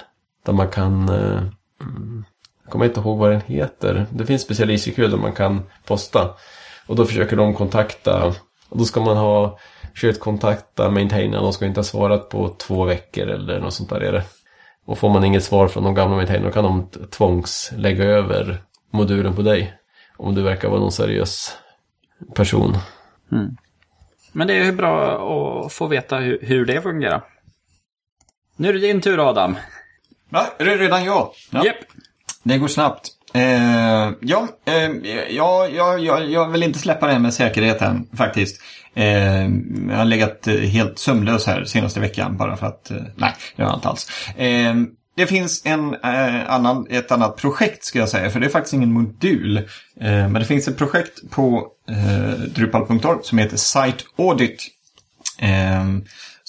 Där 0.45 0.53
man 0.53 0.67
kan, 0.67 1.09
mm, 1.09 2.25
jag 2.67 2.71
kommer 2.71 2.85
inte 2.85 2.99
ihåg 2.99 3.17
vad 3.17 3.31
den 3.31 3.41
heter. 3.41 4.05
Det 4.11 4.25
finns 4.25 4.41
speciell 4.41 4.69
issue-kö 4.71 5.07
där 5.07 5.17
man 5.17 5.31
kan 5.31 5.63
posta. 5.85 6.29
Och 6.87 6.95
då 6.95 7.05
försöker 7.05 7.35
de 7.35 7.53
kontakta, 7.53 8.33
och 8.69 8.77
då 8.77 8.85
ska 8.85 9.01
man 9.01 9.17
ha 9.17 9.59
försökt 9.93 10.19
kontakta 10.19 10.91
maintainern, 10.91 11.43
de 11.43 11.53
ska 11.53 11.65
inte 11.65 11.79
ha 11.79 11.83
svarat 11.83 12.29
på 12.29 12.49
två 12.49 12.83
veckor 12.85 13.27
eller 13.27 13.59
något 13.59 13.73
sånt 13.73 13.89
där 13.89 13.99
är 14.01 14.11
det. 14.11 14.23
Och 14.85 14.97
får 14.97 15.09
man 15.09 15.23
inget 15.23 15.43
svar 15.43 15.67
från 15.67 15.83
de 15.83 15.95
gamla 15.95 16.15
maintainern 16.15 16.51
kan 16.51 16.63
de 16.63 16.87
t- 16.89 16.99
tvångs 17.11 17.71
lägga 17.77 18.03
över 18.03 18.61
modulen 18.91 19.35
på 19.35 19.41
dig. 19.41 19.73
Om 20.17 20.35
du 20.35 20.41
verkar 20.41 20.69
vara 20.69 20.79
någon 20.79 20.91
seriös 20.91 21.57
person. 22.35 22.77
Men 24.31 24.47
det 24.47 24.53
är 24.53 24.65
ju 24.65 24.71
bra 24.71 25.65
att 25.65 25.73
få 25.73 25.87
veta 25.87 26.17
hur, 26.17 26.39
hur 26.41 26.65
det 26.65 26.81
fungerar. 26.81 27.23
Nu 28.55 28.69
är 28.69 28.73
det 28.73 28.79
din 28.79 29.01
tur 29.01 29.29
Adam. 29.29 29.55
Va? 30.29 30.45
Är 30.57 30.65
det 30.65 30.77
redan 30.77 31.03
jag? 31.03 31.31
Ja. 31.51 31.65
Japp. 31.65 31.75
Det 32.47 32.57
går 32.57 32.67
snabbt. 32.67 33.09
Eh, 33.33 34.11
ja, 34.21 34.47
eh, 34.65 34.91
ja, 35.29 35.67
ja, 35.67 35.97
ja, 35.97 36.19
jag 36.19 36.49
vill 36.49 36.63
inte 36.63 36.79
släppa 36.79 37.05
det 37.07 37.13
här 37.13 37.19
med 37.19 37.33
säkerheten 37.33 38.07
faktiskt. 38.17 38.61
Eh, 38.93 39.43
jag 39.89 39.97
har 39.97 40.05
legat 40.05 40.47
helt 40.47 40.99
sömnlös 40.99 41.47
här 41.47 41.65
senaste 41.65 41.99
veckan 41.99 42.37
bara 42.37 42.57
för 42.57 42.67
att, 42.67 42.91
eh, 42.91 42.97
nej, 43.15 43.33
det 43.55 43.63
har 43.63 43.69
jag 43.69 43.77
inte 43.77 43.87
alls. 43.87 44.09
Eh, 44.37 44.75
det 45.15 45.27
finns 45.27 45.65
en, 45.65 45.93
eh, 45.93 46.53
annan, 46.53 46.87
ett 46.89 47.11
annat 47.11 47.37
projekt 47.37 47.83
ska 47.83 47.99
jag 47.99 48.09
säga, 48.09 48.29
för 48.29 48.39
det 48.39 48.45
är 48.45 48.49
faktiskt 48.49 48.73
ingen 48.73 48.93
modul. 48.93 49.57
Eh, 49.57 49.63
men 50.01 50.33
det 50.33 50.45
finns 50.45 50.67
ett 50.67 50.77
projekt 50.77 51.31
på 51.31 51.67
eh, 51.89 52.39
Drupal.org 52.39 53.19
som 53.23 53.37
heter 53.37 53.57
Site 53.57 54.03
Audit. 54.17 54.67
Eh, 55.39 55.85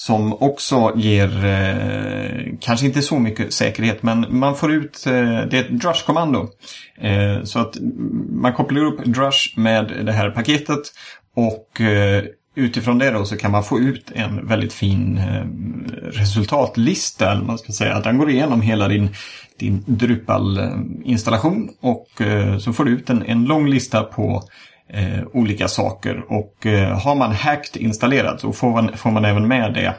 som 0.01 0.33
också 0.33 0.93
ger, 0.95 1.45
eh, 1.45 2.53
kanske 2.61 2.85
inte 2.85 3.01
så 3.01 3.19
mycket 3.19 3.53
säkerhet, 3.53 4.03
men 4.03 4.25
man 4.29 4.55
får 4.55 4.71
ut, 4.71 5.05
eh, 5.07 5.13
det 5.13 5.57
är 5.57 5.61
ett 5.61 5.69
Drush-kommando. 5.69 6.49
Eh, 7.01 7.43
så 7.43 7.59
att 7.59 7.77
man 8.29 8.53
kopplar 8.53 8.83
upp 8.83 9.05
Drush 9.05 9.53
med 9.55 10.05
det 10.05 10.11
här 10.11 10.29
paketet 10.29 10.79
och 11.35 11.81
eh, 11.81 12.23
utifrån 12.55 12.97
det 12.97 13.11
då 13.11 13.25
så 13.25 13.37
kan 13.37 13.51
man 13.51 13.63
få 13.63 13.79
ut 13.79 14.11
en 14.15 14.47
väldigt 14.47 14.73
fin 14.73 15.17
eh, 15.17 15.45
resultatlista, 16.11 17.31
eller 17.31 17.43
man 17.43 17.57
ska 17.57 17.71
säga. 17.71 17.99
Den 17.99 18.17
går 18.17 18.29
igenom 18.29 18.61
hela 18.61 18.87
din, 18.87 19.09
din 19.57 19.83
Drupal-installation 19.87 21.69
eh, 21.69 21.89
och 21.89 22.21
eh, 22.21 22.57
så 22.57 22.73
får 22.73 22.85
du 22.85 22.91
ut 22.91 23.09
en, 23.09 23.23
en 23.23 23.45
lång 23.45 23.67
lista 23.67 24.03
på 24.03 24.43
eh, 24.93 25.23
olika 25.33 25.67
saker. 25.67 26.23
Och 26.27 26.65
eh, 26.65 26.99
har 26.99 27.15
man 27.15 27.31
Hacked 27.31 27.81
installerat 27.81 28.41
så 28.41 28.53
får 28.53 28.69
man, 28.69 28.97
får 28.97 29.11
man 29.11 29.25
även 29.25 29.47
med 29.47 29.73
det 29.73 29.93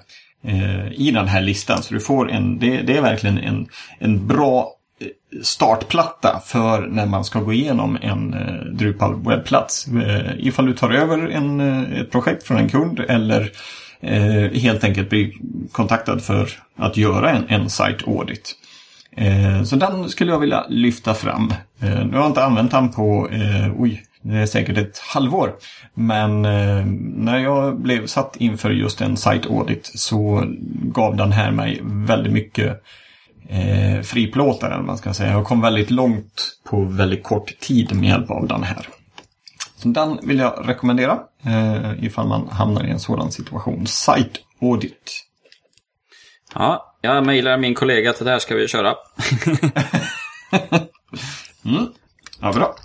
eh, 0.44 0.92
i 0.92 1.10
den 1.10 1.28
här 1.28 1.40
listan. 1.40 1.82
Så 1.82 1.94
du 1.94 2.00
får 2.00 2.30
en, 2.30 2.58
det, 2.58 2.82
det 2.82 2.96
är 2.96 3.02
verkligen 3.02 3.38
en, 3.38 3.68
en 3.98 4.26
bra 4.26 4.72
eh, 5.00 5.42
startplatta 5.42 6.42
för 6.46 6.86
när 6.86 7.06
man 7.06 7.24
ska 7.24 7.40
gå 7.40 7.52
igenom 7.52 7.98
en 8.02 8.34
eh, 8.34 8.64
Drupal 8.72 9.22
webbplats. 9.24 9.86
Eh, 9.86 10.46
ifall 10.46 10.66
du 10.66 10.72
tar 10.72 10.90
över 10.90 11.28
en, 11.28 11.60
eh, 11.60 12.00
ett 12.00 12.10
projekt 12.10 12.42
från 12.42 12.56
en 12.56 12.68
kund 12.68 13.00
eller 13.00 13.50
eh, 14.00 14.60
helt 14.60 14.84
enkelt 14.84 15.10
blir 15.10 15.32
kontaktad 15.72 16.22
för 16.22 16.48
att 16.76 16.96
göra 16.96 17.30
en, 17.30 17.44
en 17.48 17.70
site 17.70 18.04
audit. 18.06 18.56
Eh, 19.16 19.62
så 19.62 19.76
den 19.76 20.08
skulle 20.08 20.30
jag 20.30 20.38
vilja 20.38 20.66
lyfta 20.68 21.14
fram. 21.14 21.54
Eh, 21.80 22.06
nu 22.06 22.12
har 22.12 22.20
jag 22.20 22.26
inte 22.26 22.44
använt 22.44 22.70
den 22.70 22.88
på, 22.88 23.28
eh, 23.32 23.72
oj, 23.78 24.02
det 24.22 24.36
är 24.36 24.46
säkert 24.46 24.78
ett 24.78 24.98
halvår. 24.98 25.54
Men 25.94 26.44
eh, 26.44 26.84
när 27.16 27.38
jag 27.38 27.80
blev 27.80 28.06
satt 28.06 28.36
inför 28.36 28.70
just 28.70 29.00
en 29.00 29.16
site 29.16 29.48
audit 29.48 29.90
så 29.94 30.44
gav 30.82 31.16
den 31.16 31.32
här 31.32 31.50
mig 31.50 31.80
väldigt 31.82 32.32
mycket 32.32 32.82
eh, 33.48 34.00
friplåtar, 34.02 34.66
eller 34.66 34.76
vad 34.76 34.86
man 34.86 34.98
ska 34.98 35.14
säga. 35.14 35.32
Jag 35.32 35.44
kom 35.44 35.60
väldigt 35.60 35.90
långt 35.90 36.58
på 36.64 36.84
väldigt 36.84 37.22
kort 37.22 37.60
tid 37.60 37.94
med 37.94 38.08
hjälp 38.08 38.30
av 38.30 38.46
den 38.46 38.62
här. 38.62 38.88
Så 39.76 39.88
den 39.88 40.18
vill 40.22 40.38
jag 40.38 40.68
rekommendera 40.68 41.18
eh, 41.44 42.04
ifall 42.04 42.28
man 42.28 42.48
hamnar 42.48 42.84
i 42.84 42.90
en 42.90 43.00
sådan 43.00 43.30
situation. 43.30 43.86
Site 43.86 44.40
audit. 44.62 45.26
Ja, 46.54 46.96
jag 47.00 47.26
mejlar 47.26 47.58
min 47.58 47.74
kollega 47.74 48.10
att 48.10 48.18
det 48.18 48.30
här 48.30 48.38
ska 48.38 48.54
vi 48.54 48.68
köra. 48.68 48.94
Ja, 52.42 52.52
bra. 52.52 52.76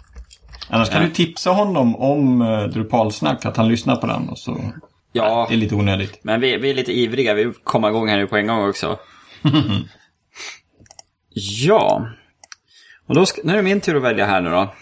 Annars 0.69 0.89
kan 0.89 1.01
du 1.03 1.09
tipsa 1.09 1.49
honom 1.49 1.95
om 1.95 2.41
uh, 2.41 2.67
Drupalsnack, 2.67 3.45
att 3.45 3.57
han 3.57 3.67
lyssnar 3.67 3.95
på 3.95 4.07
den. 4.07 4.29
Och 4.29 4.37
så... 4.37 4.71
Ja, 5.11 5.45
Det 5.49 5.55
är 5.55 5.57
lite 5.57 5.75
onödigt. 5.75 6.19
men 6.23 6.41
vi, 6.41 6.57
vi 6.57 6.69
är 6.69 6.73
lite 6.73 6.91
ivriga. 6.93 7.33
Vi 7.33 7.53
kommer 7.63 7.89
igång 7.89 8.09
här 8.09 8.17
nu 8.17 8.27
på 8.27 8.37
en 8.37 8.47
gång 8.47 8.69
också. 8.69 8.99
ja. 11.65 12.07
Och 13.07 13.15
då 13.15 13.25
ska, 13.25 13.41
nu 13.43 13.51
är 13.53 13.57
det 13.57 13.63
min 13.63 13.81
tur 13.81 13.95
att 13.97 14.03
välja 14.03 14.25
här 14.25 14.41
nu 14.41 14.49
då. 14.49 14.73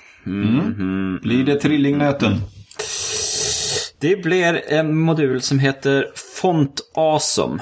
Blir 1.21 1.45
det 1.45 1.59
trillingnöten? 1.59 2.41
Det 3.99 4.23
blir 4.23 4.61
en 4.67 4.97
modul 4.97 5.41
som 5.41 5.59
heter 5.59 6.07
Font 6.41 6.81
Awesome. 6.95 7.59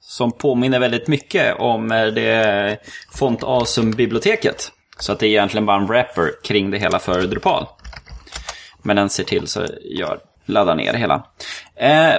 Som 0.00 0.32
påminner 0.32 0.80
väldigt 0.80 1.08
mycket 1.08 1.56
om 1.58 1.92
eh, 1.92 2.06
det 2.06 2.78
Font 3.14 3.42
Awesome-biblioteket. 3.42 4.72
Så 4.98 5.12
att 5.12 5.18
det 5.18 5.26
är 5.26 5.30
egentligen 5.30 5.66
bara 5.66 5.76
en 5.76 5.86
wrapper 5.86 6.30
kring 6.44 6.70
det 6.70 6.78
hela 6.78 6.98
för 6.98 7.22
Drupal. 7.22 7.66
Men 8.82 8.96
den 8.96 9.10
ser 9.10 9.24
till 9.24 9.46
så 9.46 9.66
jag 9.82 10.18
laddar 10.46 10.74
ner 10.74 10.92
det 10.92 10.98
hela. 10.98 11.26
Eh, 11.76 12.14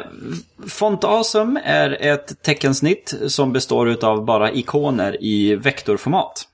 Font 0.68 1.04
Awesome 1.04 1.62
är 1.66 1.98
ett 2.02 2.44
teckensnitt 2.44 3.16
som 3.28 3.54
består 3.54 4.06
av 4.06 4.26
bara 4.26 4.52
ikoner 4.52 5.24
i 5.24 5.56
vektorformat. 5.56 6.48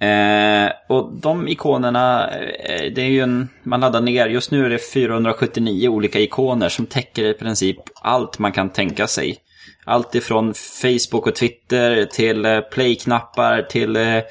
Eh, 0.00 0.72
och 0.88 1.12
de 1.12 1.48
ikonerna, 1.48 2.30
eh, 2.30 2.92
det 2.92 3.02
är 3.02 3.08
ju 3.08 3.20
en, 3.20 3.48
man 3.62 3.80
laddar 3.80 4.00
ner, 4.00 4.26
just 4.26 4.50
nu 4.50 4.66
är 4.66 4.70
det 4.70 4.78
479 4.78 5.88
olika 5.88 6.20
ikoner 6.20 6.68
som 6.68 6.86
täcker 6.86 7.24
i 7.24 7.34
princip 7.34 7.76
allt 8.02 8.38
man 8.38 8.52
kan 8.52 8.70
tänka 8.70 9.06
sig. 9.06 9.38
Allt 9.84 10.14
ifrån 10.14 10.54
Facebook 10.54 11.26
och 11.26 11.34
Twitter 11.34 12.04
till 12.04 12.42
playknappar 12.42 12.70
play-knappar 12.70 13.62
till 13.62 13.96
eh, 13.96 14.22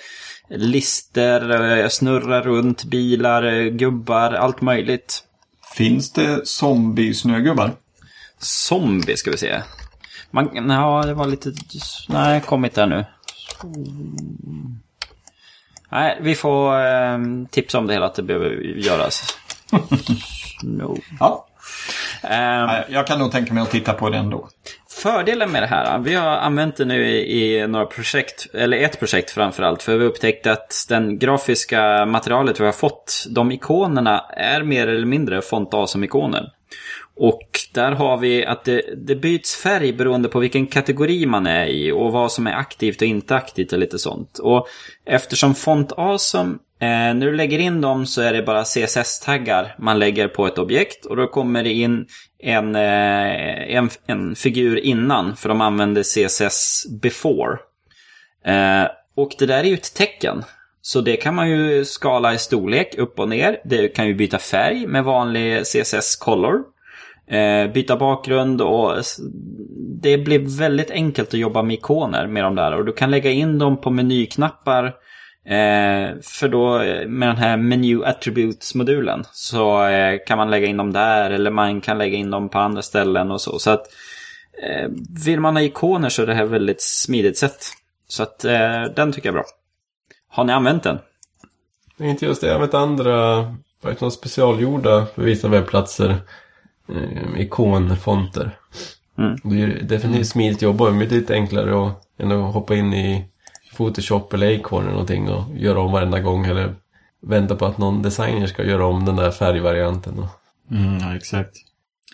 lister, 0.50 1.62
eh, 1.80 1.90
snurra 1.90 2.42
runt, 2.42 2.84
bilar, 2.84 3.44
eh, 3.44 3.66
gubbar, 3.66 4.34
allt 4.34 4.62
möjligt. 4.62 5.24
Finns 5.76 6.14
det 6.14 6.48
zombie-snögubbar? 6.48 7.72
Zombie 8.40 9.18
ska 9.18 9.32
vi 9.32 9.38
se. 9.38 9.62
Man, 10.32 10.70
ja, 10.70 11.04
det 11.06 11.14
var 11.14 11.28
lite... 11.28 11.54
Nej, 12.08 12.42
kom 12.42 12.66
inte 12.66 12.82
här 12.82 12.88
nu. 12.88 13.06
Nej, 15.90 16.18
vi 16.22 16.36
får 16.36 16.86
eh, 16.86 17.18
tipsa 17.50 17.78
om 17.78 17.88
det 17.88 17.94
hela 17.94 18.06
att 18.06 18.16
det 18.16 18.24
behöver 18.24 18.50
göras. 18.62 19.38
no. 20.64 20.98
Ja. 21.20 21.46
Nej, 22.24 22.86
Jag 22.90 23.08
kan 23.08 23.20
nog 23.20 23.32
tänka 23.32 23.54
mig 23.54 23.64
att 23.64 23.72
titta 23.72 23.94
på 23.94 24.10
den 24.10 24.30
då. 24.30 24.50
Fördelen 25.00 25.52
med 25.52 25.64
det 25.64 25.68
här, 25.68 26.00
vi 26.00 26.14
har 26.14 26.28
använt 26.28 26.78
det 26.78 26.86
nu 26.86 27.08
i, 27.08 27.56
i 27.56 27.68
några 27.68 27.86
projekt, 27.86 28.48
eller 28.54 28.78
ett 28.78 29.00
projekt 29.00 29.32
framförallt, 29.32 29.84
för 29.84 29.98
vi 29.98 30.04
har 30.04 30.10
upptäckt 30.10 30.48
att 30.48 30.86
den 30.90 31.20
grafiska 31.20 32.06
materialet 32.06 32.60
vi 32.60 32.66
har 32.66 32.72
fått, 32.72 33.26
de 33.30 33.52
ikonerna 33.52 34.20
är 34.20 34.64
mer 34.64 34.88
eller 34.88 35.06
mindre 35.06 35.42
font 35.42 35.74
ikoner 36.04 36.52
Och 37.16 37.50
där 37.74 37.92
har 37.92 38.18
vi 38.18 38.46
att 38.46 38.64
det, 38.64 38.82
det 38.98 39.16
byts 39.16 39.56
färg 39.56 39.94
beroende 39.94 40.30
på 40.30 40.40
vilken 40.40 40.68
kategori 40.68 41.26
man 41.26 41.48
är 41.48 41.66
i 41.66 41.92
och 41.92 42.12
vad 42.12 42.32
som 42.32 42.48
är 42.48 42.54
aktivt 42.54 43.02
och 43.02 43.08
inte 43.08 43.36
aktivt 43.36 43.74
och 43.74 43.80
lite 43.80 44.00
sånt. 44.00 44.40
Och 44.40 44.68
eftersom 45.06 45.56
Font 45.56 45.92
Awesome, 45.92 46.56
eh, 46.82 46.88
när 46.88 47.26
du 47.26 47.36
lägger 47.36 47.60
in 47.60 47.82
dem 47.82 48.06
så 48.06 48.22
är 48.22 48.34
det 48.34 48.44
bara 48.44 48.64
CSS-taggar 48.64 49.76
man 49.78 50.00
lägger 50.00 50.28
på 50.28 50.48
ett 50.48 50.58
objekt 50.58 51.06
och 51.06 51.16
då 51.16 51.28
kommer 51.28 51.64
det 51.64 51.74
in 51.74 52.06
en, 52.40 52.76
eh, 52.76 53.76
en, 53.76 53.90
en 54.08 54.36
figur 54.36 54.80
innan 54.80 55.36
för 55.36 55.50
de 55.50 55.62
använde 55.62 56.04
CSS 56.04 56.86
before. 57.02 57.58
Eh, 58.46 58.88
och 59.16 59.32
det 59.40 59.46
där 59.46 59.60
är 59.60 59.64
ju 59.64 59.74
ett 59.74 59.94
tecken. 59.96 60.44
Så 60.82 61.02
det 61.02 61.18
kan 61.18 61.36
man 61.36 61.50
ju 61.50 61.86
skala 61.86 62.34
i 62.34 62.38
storlek 62.38 62.98
upp 62.98 63.20
och 63.20 63.30
ner. 63.30 63.62
Det 63.66 63.88
kan 63.88 64.08
ju 64.08 64.14
byta 64.14 64.38
färg 64.38 64.88
med 64.88 65.04
vanlig 65.04 65.64
CSS 65.64 66.16
color. 66.16 66.64
Eh, 67.28 67.72
byta 67.72 67.98
bakgrund 67.98 68.62
och 68.62 68.94
det 70.02 70.18
blir 70.18 70.60
väldigt 70.60 70.92
enkelt 70.92 71.28
att 71.28 71.40
jobba 71.40 71.64
med 71.64 71.74
ikoner 71.74 72.28
med 72.28 72.44
de 72.44 72.56
där. 72.56 72.76
Och 72.76 72.86
du 72.86 72.94
kan 72.94 73.12
lägga 73.12 73.32
in 73.32 73.60
dem 73.60 73.82
på 73.82 73.90
menyknappar 73.90 74.94
Eh, 75.50 76.16
för 76.22 76.48
då 76.48 76.78
med 77.08 77.30
den 77.30 77.38
här 77.38 77.58
Menu 77.58 78.04
Attributes-modulen 78.06 79.24
så 79.32 79.86
eh, 79.86 80.20
kan 80.28 80.38
man 80.38 80.50
lägga 80.50 80.68
in 80.68 80.78
dem 80.78 80.94
där 80.94 81.32
eller 81.32 81.52
man 81.52 81.82
kan 81.82 81.98
lägga 81.98 82.18
in 82.18 82.32
dem 82.32 82.50
på 82.50 82.60
andra 82.60 82.82
ställen 82.82 83.32
och 83.32 83.42
så. 83.42 83.60
Så 83.60 83.70
att 83.72 83.86
eh, 84.64 84.90
vill 85.26 85.40
man 85.40 85.56
ha 85.56 85.64
ikoner 85.64 86.10
så 86.10 86.22
är 86.22 86.28
det 86.28 86.34
här 86.34 86.46
väldigt 86.46 86.82
smidigt 86.82 87.38
sätt. 87.38 87.66
Så 88.08 88.24
att 88.24 88.46
eh, 88.46 88.84
den 88.96 89.12
tycker 89.12 89.30
jag 89.30 89.34
är 89.34 89.40
bra. 89.40 89.46
Har 90.28 90.44
ni 90.44 90.54
använt 90.54 90.84
den? 90.84 91.00
Inte 92.00 92.26
just 92.26 92.42
det, 92.42 92.48
jag 92.48 92.54
har 92.54 92.60
använt 92.60 92.74
andra 92.74 93.42
verkligen 93.82 94.12
specialgjorda 94.12 95.06
för 95.16 95.22
vissa 95.22 95.48
webbplatser 95.48 96.16
eh, 96.90 97.42
ikonfonter. 97.42 98.58
Mm. 99.18 99.36
Det 99.44 99.62
är 99.62 99.84
definitivt 99.84 100.28
smidigt 100.28 100.58
att 100.58 100.62
jobba 100.62 100.92
med. 100.92 101.10
Det 101.10 101.16
är 101.16 101.20
lite 101.20 101.34
enklare 101.34 101.88
att, 101.88 102.02
än 102.18 102.32
att 102.32 102.54
hoppa 102.54 102.76
in 102.76 102.94
i 102.94 103.26
Photoshop 103.80 104.34
eller 104.34 104.60
Acorn 104.60 104.82
eller 104.82 104.92
någonting 104.92 105.30
och 105.30 105.58
göra 105.58 105.80
om 105.80 105.92
varenda 105.92 106.20
gång 106.20 106.46
eller 106.46 106.76
vänta 107.22 107.56
på 107.56 107.66
att 107.66 107.78
någon 107.78 108.02
designer 108.02 108.48
ska 108.48 108.64
göra 108.64 108.86
om 108.86 109.06
den 109.06 109.16
där 109.16 109.32
färgvarianten. 109.32 110.20
Och... 110.20 110.28
Mm, 110.72 111.00
ja, 111.00 111.16
exakt. 111.16 111.56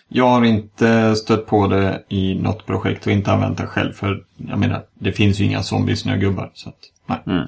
Jag 0.08 0.28
har 0.28 0.44
inte 0.44 1.16
stött 1.16 1.46
på 1.46 1.66
det 1.66 2.04
i 2.08 2.34
något 2.34 2.66
projekt 2.66 3.06
och 3.06 3.12
inte 3.12 3.32
använt 3.32 3.58
det 3.58 3.66
själv. 3.66 3.92
För 3.92 4.24
jag 4.36 4.58
menar, 4.58 4.84
det 4.94 5.12
finns 5.12 5.40
ju 5.40 5.44
inga 5.44 5.62
zombiesnögubbar. 5.62 6.50
Så 6.54 6.68
att, 6.68 6.78
nej. 7.06 7.46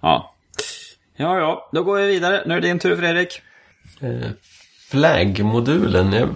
Ja. 0.00 0.34
Ja, 1.16 1.38
ja, 1.38 1.70
då 1.72 1.82
går 1.82 1.96
vi 1.96 2.06
vidare. 2.06 2.42
Nu 2.46 2.54
är 2.56 2.60
det 2.60 2.68
din 2.68 2.78
tur 2.78 2.96
Fredrik. 2.96 3.42
Eh, 4.00 4.30
Flag-modulen, 4.90 6.12
jag 6.12 6.28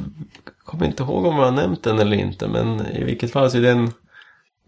kommer 0.64 0.86
inte 0.86 1.02
ihåg 1.02 1.26
om 1.26 1.36
jag 1.36 1.44
har 1.44 1.52
nämnt 1.52 1.82
den 1.82 1.98
eller 1.98 2.16
inte 2.16 2.48
men 2.48 2.86
i 2.86 3.04
vilket 3.04 3.32
fall 3.32 3.50
så 3.50 3.56
är 3.56 3.62
den 3.62 3.84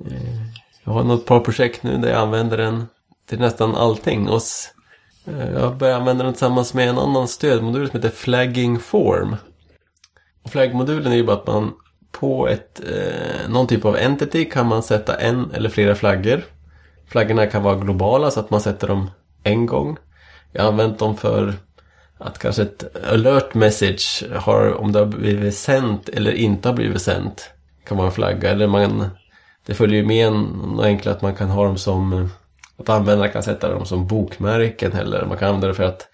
eh, 0.06 0.40
jag 0.88 0.94
har 0.94 1.04
något 1.04 1.26
par 1.26 1.40
projekt 1.40 1.82
nu 1.82 1.96
där 1.96 2.08
jag 2.08 2.18
använder 2.18 2.56
den 2.56 2.86
till 3.28 3.38
nästan 3.38 3.74
allting 3.74 4.28
och 4.28 4.40
eh, 5.26 5.50
jag 5.52 5.76
börjar 5.76 5.96
använda 5.96 6.24
den 6.24 6.32
tillsammans 6.32 6.74
med 6.74 6.88
en 6.88 6.98
annan 6.98 7.28
stödmodul 7.28 7.90
som 7.90 7.96
heter 7.96 8.16
Flagging 8.16 8.78
Form. 8.78 9.36
Och 10.44 10.50
flaggmodulen 10.50 11.12
är 11.12 11.16
ju 11.16 11.24
bara 11.24 11.36
att 11.36 11.46
man 11.46 11.72
på 12.12 12.48
ett, 12.48 12.80
eh, 12.80 13.50
någon 13.50 13.66
typ 13.66 13.84
av 13.84 13.96
entity 13.96 14.44
kan 14.44 14.66
man 14.66 14.82
sätta 14.82 15.16
en 15.16 15.50
eller 15.54 15.68
flera 15.68 15.94
flaggor. 15.94 16.44
Flaggorna 17.08 17.46
kan 17.46 17.62
vara 17.62 17.76
globala 17.76 18.30
så 18.30 18.40
att 18.40 18.50
man 18.50 18.60
sätter 18.60 18.88
dem 18.88 19.10
en 19.42 19.66
gång. 19.66 19.96
Jag 20.52 20.62
har 20.62 20.68
använt 20.68 20.98
dem 20.98 21.16
för 21.16 21.54
att 22.18 22.38
kanske 22.38 22.62
ett 22.62 23.06
alert 23.12 23.54
message 23.54 24.24
har, 24.34 24.74
om 24.74 24.92
det 24.92 24.98
har 24.98 25.06
blivit 25.06 25.56
sänt 25.56 26.08
eller 26.08 26.32
inte 26.32 26.68
har 26.68 26.76
blivit 26.76 27.02
sänt, 27.02 27.50
kan 27.84 27.96
vara 27.96 28.06
en 28.06 28.14
flagga. 28.14 28.50
Eller 28.50 28.66
man, 28.66 29.10
det 29.68 29.74
följer 29.74 30.00
ju 30.00 30.06
med 30.06 30.26
en, 30.26 30.42
något 30.42 30.84
enkelt 30.84 31.16
att 31.16 31.22
man 31.22 31.34
kan 31.34 31.50
ha 31.50 31.64
dem 31.64 31.76
som, 31.76 32.28
att 32.78 32.88
användare 32.88 33.28
kan 33.28 33.42
sätta 33.42 33.68
dem 33.68 33.86
som 33.86 34.06
bokmärken 34.06 34.92
eller 34.92 35.26
man 35.26 35.36
kan 35.36 35.48
använda 35.48 35.68
det 35.68 35.74
för 35.74 35.84
att 35.84 36.08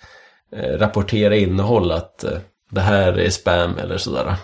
eh, 0.52 0.78
rapportera 0.78 1.36
innehåll, 1.36 1.92
att 1.92 2.24
eh, 2.24 2.38
det 2.70 2.80
här 2.80 3.18
är 3.18 3.30
spam 3.30 3.78
eller 3.78 3.98
sådär. 3.98 4.36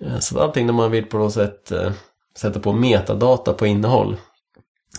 Eh, 0.00 0.18
så 0.18 0.40
allting 0.40 0.66
när 0.66 0.72
man 0.72 0.90
vill 0.90 1.06
på 1.06 1.18
något 1.18 1.32
sätt 1.32 1.72
eh, 1.72 1.92
sätta 2.36 2.60
på 2.60 2.72
metadata 2.72 3.52
på 3.52 3.66
innehåll, 3.66 4.16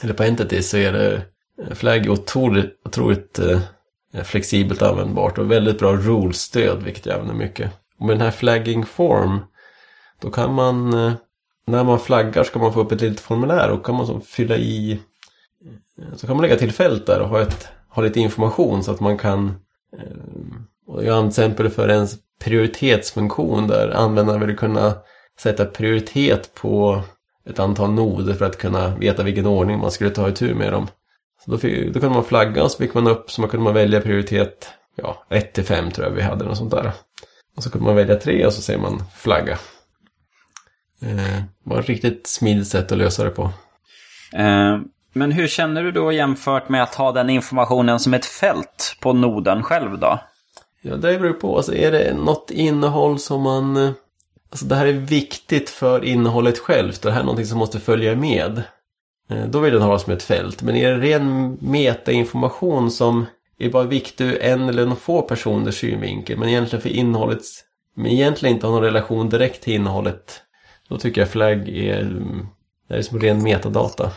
eller 0.01 0.13
på 0.13 0.23
entities, 0.23 0.69
så 0.69 0.77
är 0.77 0.93
det 0.93 1.13
eh, 1.61 1.73
Flag 1.73 2.05
är 2.05 2.09
otroligt, 2.09 2.81
otroligt 2.85 3.39
eh, 3.39 3.59
flexibelt 4.23 4.81
användbart 4.81 5.37
och 5.37 5.51
väldigt 5.51 5.79
bra 5.79 5.95
rulestöd, 5.95 6.83
vilket 6.83 7.05
jag 7.05 7.13
använder 7.13 7.45
mycket. 7.45 7.71
Och 7.99 8.05
med 8.05 8.15
den 8.15 8.21
här 8.21 8.31
flagging 8.31 8.85
form, 8.85 9.39
då 10.21 10.31
kan 10.31 10.53
man, 10.53 10.93
eh, 10.93 11.13
när 11.67 11.83
man 11.83 11.99
flaggar 11.99 12.43
ska 12.43 12.59
man 12.59 12.73
få 12.73 12.79
upp 12.79 12.91
ett 12.91 13.01
litet 13.01 13.19
formulär 13.19 13.69
och 13.69 13.85
kan 13.85 13.95
man 13.95 14.07
så 14.07 14.19
fylla 14.19 14.57
i, 14.57 14.91
eh, 15.97 16.15
så 16.15 16.27
kan 16.27 16.35
man 16.35 16.43
lägga 16.43 16.57
till 16.57 16.71
fält 16.71 17.05
där 17.05 17.19
och 17.19 17.29
ha, 17.29 17.41
ett, 17.41 17.67
ha 17.89 18.03
lite 18.03 18.19
information 18.19 18.83
så 18.83 18.91
att 18.91 18.99
man 18.99 19.17
kan, 19.17 19.55
eh, 19.97 20.17
och 20.87 21.03
jag 21.03 21.17
använder 21.17 21.31
till 21.31 21.43
exempel 21.43 21.69
för 21.69 21.89
ens 21.89 22.15
prioritetsfunktion 22.43 23.67
där 23.67 23.89
användaren 23.89 24.47
vill 24.47 24.57
kunna 24.57 24.93
sätta 25.39 25.65
prioritet 25.65 26.53
på 26.53 27.01
ett 27.49 27.59
antal 27.59 27.91
noder 27.91 28.33
för 28.33 28.45
att 28.45 28.57
kunna 28.57 28.95
veta 28.95 29.23
vilken 29.23 29.45
ordning 29.45 29.79
man 29.79 29.91
skulle 29.91 30.09
ta 30.09 30.29
itu 30.29 30.53
med 30.53 30.73
dem. 30.73 30.87
Så 31.45 31.51
då, 31.51 31.57
fick, 31.57 31.93
då 31.93 31.99
kunde 31.99 32.15
man 32.15 32.23
flagga 32.23 32.63
och 32.63 32.71
så 32.71 32.77
fick 32.77 32.93
man 32.93 33.07
upp 33.07 33.31
så 33.31 33.41
man 33.41 33.49
kunde 33.49 33.63
man 33.63 33.73
välja 33.73 34.01
prioritet 34.01 34.69
ja, 34.95 35.25
1 35.29 35.53
till 35.53 35.63
5 35.63 35.91
tror 35.91 36.07
jag 36.07 36.15
vi 36.15 36.21
hade 36.21 36.45
något 36.45 36.57
sånt 36.57 36.71
där. 36.71 36.91
Och 37.57 37.63
så 37.63 37.71
kunde 37.71 37.85
man 37.85 37.95
välja 37.95 38.15
3 38.15 38.45
och 38.45 38.53
så 38.53 38.61
säger 38.61 38.79
man 38.79 39.03
flagga. 39.15 39.57
Eh, 41.01 41.15
det 41.15 41.43
var 41.63 41.79
ett 41.79 41.87
riktigt 41.89 42.27
smidigt 42.27 42.67
sätt 42.67 42.91
att 42.91 42.97
lösa 42.97 43.23
det 43.23 43.29
på. 43.29 43.43
Eh, 44.33 44.79
men 45.13 45.31
hur 45.31 45.47
känner 45.47 45.83
du 45.83 45.91
då 45.91 46.11
jämfört 46.11 46.69
med 46.69 46.83
att 46.83 46.95
ha 46.95 47.11
den 47.11 47.29
informationen 47.29 47.99
som 47.99 48.13
ett 48.13 48.25
fält 48.25 48.97
på 49.01 49.13
noden 49.13 49.63
själv 49.63 49.99
då? 49.99 50.19
Ja, 50.81 50.95
det 50.95 51.19
beror 51.19 51.33
på. 51.33 51.57
Alltså, 51.57 51.75
är 51.75 51.91
det 51.91 52.13
något 52.13 52.51
innehåll 52.51 53.19
som 53.19 53.41
man... 53.41 53.77
eh, 53.77 53.91
Alltså 54.49 54.65
det 54.65 54.75
här 54.75 54.85
är 54.85 54.93
viktigt 54.93 55.69
för 55.69 56.05
innehållet 56.05 56.57
självt. 56.59 57.01
Det 57.01 57.11
här 57.11 57.19
är 57.19 57.23
någonting 57.23 57.45
som 57.45 57.57
måste 57.57 57.79
följa 57.79 58.15
med. 58.15 58.63
Eh, 59.29 59.45
Då 59.47 59.59
vill 59.59 59.73
den 59.73 59.81
ha 59.81 59.99
som 59.99 60.13
ett 60.13 60.23
fält. 60.23 60.61
Men 60.61 60.75
är 60.75 60.91
det 60.91 60.97
ren 60.97 61.57
metainformation 61.61 62.91
som 62.91 63.25
är 63.59 63.69
bara 63.69 63.83
viktig 63.83 64.25
ur 64.25 64.41
en 64.43 64.69
eller 64.69 64.83
några 64.83 64.95
få 64.95 65.21
personers 65.21 65.75
synvinkel. 65.79 66.37
Men 66.37 66.49
egentligen 66.49 66.81
för 66.81 66.89
innehållet, 66.89 67.41
men 67.95 68.05
egentligen 68.11 68.55
inte 68.55 68.67
har 68.67 68.73
någon 68.73 68.83
relation 68.83 69.29
direkt 69.29 69.63
till 69.63 69.73
innehållet. 69.73 70.41
Då 70.91 70.97
tycker 70.97 71.21
jag 71.21 71.29
flagg 71.29 71.69
är, 71.69 72.21
det 72.87 72.95
är 72.95 73.01
som 73.01 73.19
ren 73.19 73.43
metadata. 73.43 74.11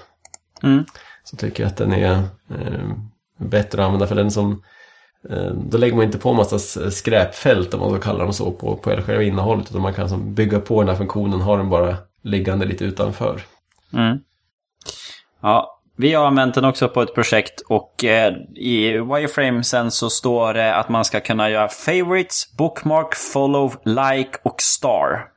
Mm. 0.62 0.84
Så 1.24 1.36
tycker 1.36 1.62
jag 1.62 1.70
att 1.70 1.76
den 1.76 1.92
är 1.92 2.12
eh, 2.50 2.90
bättre 3.38 3.82
att 3.82 3.86
använda 3.86 4.06
för 4.06 4.14
den 4.14 4.30
som 4.30 4.62
Eh, 5.30 5.46
Då 5.46 5.78
lägger 5.78 5.96
man 5.96 6.04
inte 6.04 6.18
på 6.18 6.30
en 6.30 6.36
massa 6.36 6.58
skräpfält 6.90 7.74
om 7.74 7.80
man 7.80 7.90
så 7.90 7.98
kallar 7.98 8.24
dem 8.24 8.32
så 8.32 8.50
på, 8.50 8.76
på 8.76 8.90
själva 8.90 9.22
innehållet 9.22 9.70
utan 9.70 9.82
man 9.82 9.94
kan 9.94 10.08
som 10.08 10.34
bygga 10.34 10.60
på 10.60 10.80
den 10.80 10.88
här 10.88 10.96
funktionen 10.96 11.40
ha 11.40 11.56
den 11.56 11.70
bara 11.70 11.96
liggande 12.22 12.66
lite 12.66 12.84
utanför. 12.84 13.42
Mm. 13.92 14.18
Ja, 15.40 15.80
vi 15.96 16.12
har 16.12 16.26
använt 16.26 16.54
den 16.54 16.64
också 16.64 16.88
på 16.88 17.02
ett 17.02 17.14
projekt 17.14 17.60
och 17.60 18.04
eh, 18.04 18.34
i 18.54 18.90
wireframe 18.90 19.64
sen 19.64 19.90
så 19.90 20.10
står 20.10 20.54
det 20.54 20.74
att 20.74 20.88
man 20.88 21.04
ska 21.04 21.20
kunna 21.20 21.50
göra 21.50 21.68
favorites, 21.68 22.56
bookmark, 22.56 23.14
follow, 23.14 23.74
like 23.84 24.38
och 24.42 24.60
star. 24.60 25.33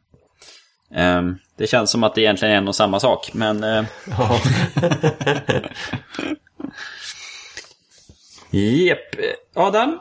Ehm, 0.96 1.36
det 1.58 1.68
känns 1.68 1.92
som 1.92 2.04
att 2.04 2.16
det 2.16 2.22
egentligen 2.22 2.54
är 2.54 2.58
en 2.58 2.68
och 2.68 2.76
samma 2.76 3.00
sak, 3.00 3.30
men... 3.34 3.64
Eh, 3.64 3.84
Ja. 4.18 4.40
Jep. 8.52 9.00
Adam? 9.56 10.00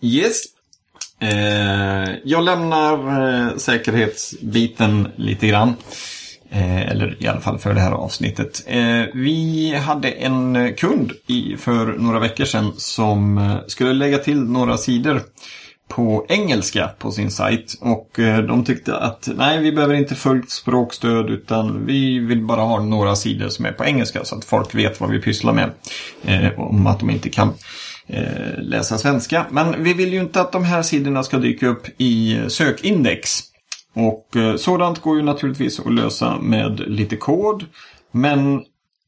Yes. 0.00 0.42
Eh, 1.20 2.10
jag 2.24 2.44
lämnar 2.44 3.22
eh, 3.50 3.56
säkerhetsbiten 3.56 5.08
lite 5.16 5.46
grann. 5.46 5.74
Eller 6.54 7.22
i 7.22 7.26
alla 7.26 7.40
fall 7.40 7.58
för 7.58 7.74
det 7.74 7.80
här 7.80 7.92
avsnittet. 7.92 8.62
Vi 9.14 9.74
hade 9.86 10.10
en 10.10 10.74
kund 10.74 11.12
för 11.58 11.86
några 11.98 12.18
veckor 12.18 12.44
sedan 12.44 12.72
som 12.76 13.58
skulle 13.66 13.92
lägga 13.92 14.18
till 14.18 14.40
några 14.42 14.76
sidor 14.76 15.22
på 15.96 16.26
engelska 16.28 16.90
på 16.98 17.10
sin 17.10 17.30
sajt. 17.30 17.78
Och 17.80 18.18
eh, 18.18 18.38
de 18.38 18.64
tyckte 18.64 18.96
att 18.96 19.28
nej, 19.36 19.62
vi 19.62 19.72
behöver 19.72 19.94
inte 19.94 20.14
fullt 20.14 20.50
språkstöd 20.50 21.30
utan 21.30 21.86
vi 21.86 22.18
vill 22.18 22.42
bara 22.42 22.60
ha 22.60 22.82
några 22.82 23.16
sidor 23.16 23.48
som 23.48 23.64
är 23.64 23.72
på 23.72 23.84
engelska 23.84 24.24
så 24.24 24.36
att 24.36 24.44
folk 24.44 24.74
vet 24.74 25.00
vad 25.00 25.10
vi 25.10 25.18
pysslar 25.18 25.52
med. 25.52 25.70
Eh, 26.24 26.60
om 26.60 26.86
att 26.86 27.00
de 27.00 27.10
inte 27.10 27.28
kan 27.28 27.52
eh, 28.06 28.58
läsa 28.58 28.98
svenska. 28.98 29.46
Men 29.50 29.84
vi 29.84 29.94
vill 29.94 30.12
ju 30.12 30.20
inte 30.20 30.40
att 30.40 30.52
de 30.52 30.64
här 30.64 30.82
sidorna 30.82 31.22
ska 31.22 31.38
dyka 31.38 31.68
upp 31.68 31.86
i 31.98 32.40
sökindex. 32.48 33.40
Och 33.94 34.36
eh, 34.36 34.56
sådant 34.56 35.00
går 35.00 35.16
ju 35.16 35.22
naturligtvis 35.22 35.80
att 35.80 35.94
lösa 35.94 36.38
med 36.38 36.80
lite 36.80 37.16
kod. 37.16 37.64
Men 38.12 38.62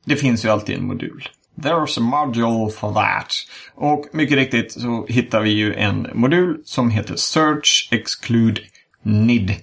det 0.05 0.17
finns 0.17 0.45
ju 0.45 0.49
alltid 0.49 0.77
en 0.77 0.87
modul. 0.87 1.29
There's 1.57 1.99
a 1.99 2.01
module 2.01 2.71
for 2.71 2.95
that. 2.95 3.33
Och 3.75 4.07
mycket 4.13 4.37
riktigt 4.37 4.73
så 4.73 5.07
hittar 5.09 5.41
vi 5.41 5.51
ju 5.51 5.75
en 5.75 6.07
modul 6.15 6.61
som 6.65 6.91
heter 6.91 7.17
Search 7.17 7.89
Exclude 7.91 8.61
NID. 9.03 9.55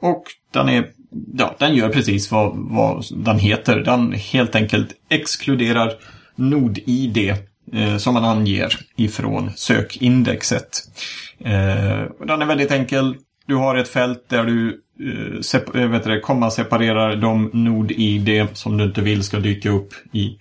Och 0.00 0.24
den 0.52 0.68
är 0.68 0.88
Ja, 1.34 1.56
den 1.58 1.74
gör 1.74 1.88
precis 1.88 2.30
vad, 2.30 2.52
vad 2.56 3.04
den 3.10 3.38
heter. 3.38 3.76
Den 3.76 4.12
helt 4.12 4.54
enkelt 4.54 4.92
exkluderar 5.08 5.92
nod-id 6.36 7.34
eh, 7.72 7.96
som 7.96 8.14
man 8.14 8.24
anger 8.24 8.78
ifrån 8.96 9.50
sökindexet. 9.56 10.78
Eh, 11.44 12.02
och 12.20 12.26
den 12.26 12.42
är 12.42 12.46
väldigt 12.46 12.70
enkel. 12.70 13.16
Du 13.46 13.54
har 13.54 13.76
ett 13.76 13.88
fält 13.88 14.28
där 14.28 14.44
du 14.44 14.80
eh, 15.00 15.38
sep- 15.40 15.76
eh, 15.80 15.88
vet 15.88 16.04
det, 16.04 16.20
komma 16.20 16.50
separerar 16.50 17.16
de 17.16 17.50
nod-id 17.52 18.46
som 18.52 18.76
du 18.76 18.84
inte 18.84 19.00
vill 19.00 19.22
ska 19.22 19.38
dyka 19.38 19.70
upp 19.70 19.92
i, 20.12 20.36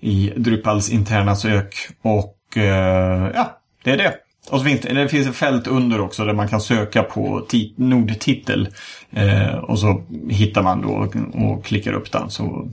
i 0.00 0.32
Drupals 0.36 0.90
interna 0.90 1.36
sök. 1.36 1.74
Och 2.02 2.56
eh, 2.56 3.30
ja, 3.34 3.60
det 3.84 3.90
är 3.90 3.96
det. 3.96 4.14
Och 4.50 4.58
så 4.58 4.64
finns 4.64 4.80
det, 4.80 4.92
det 4.94 5.08
finns 5.08 5.26
ett 5.28 5.36
fält 5.36 5.66
under 5.66 6.00
också 6.00 6.24
där 6.24 6.32
man 6.34 6.48
kan 6.48 6.60
söka 6.60 7.02
på 7.02 7.46
ti- 7.48 7.72
nodtitel. 7.76 8.68
Eh, 9.10 9.54
och 9.54 9.78
så 9.78 10.02
hittar 10.30 10.62
man 10.62 10.82
då 10.82 10.88
och, 10.88 11.16
och 11.34 11.64
klickar 11.64 11.92
upp 11.92 12.12
den. 12.12 12.30
Så 12.30 12.70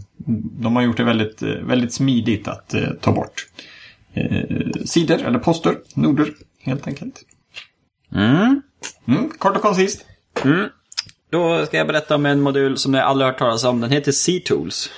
de 0.62 0.76
har 0.76 0.84
gjort 0.84 0.98
det 0.98 1.04
väldigt, 1.04 1.42
eh, 1.42 1.50
väldigt 1.50 1.94
smidigt 1.94 2.48
att 2.48 2.74
eh, 2.74 2.90
ta 3.02 3.12
bort. 3.12 3.48
eh, 4.14 4.42
sidor 4.86 5.22
eller 5.26 5.40
poster, 5.40 5.76
noder 5.96 6.28
helt 6.62 6.88
enkelt. 6.88 7.22
Mm. 8.16 8.62
Mm, 9.08 9.30
kort 9.38 9.56
och 9.56 9.62
koncist. 9.62 10.06
Mm. 10.44 10.66
Då 11.32 11.66
ska 11.66 11.78
jag 11.78 11.88
berätta 11.88 12.16
om 12.16 12.26
en 12.26 12.42
modul 12.42 12.78
som 12.78 12.92
ni 12.92 13.00
aldrig 13.00 13.28
hört 13.28 13.38
talas 13.40 13.64
om. 13.64 13.82
Den 13.82 13.92
heter 13.92 14.12
C-Tools. 14.12 14.90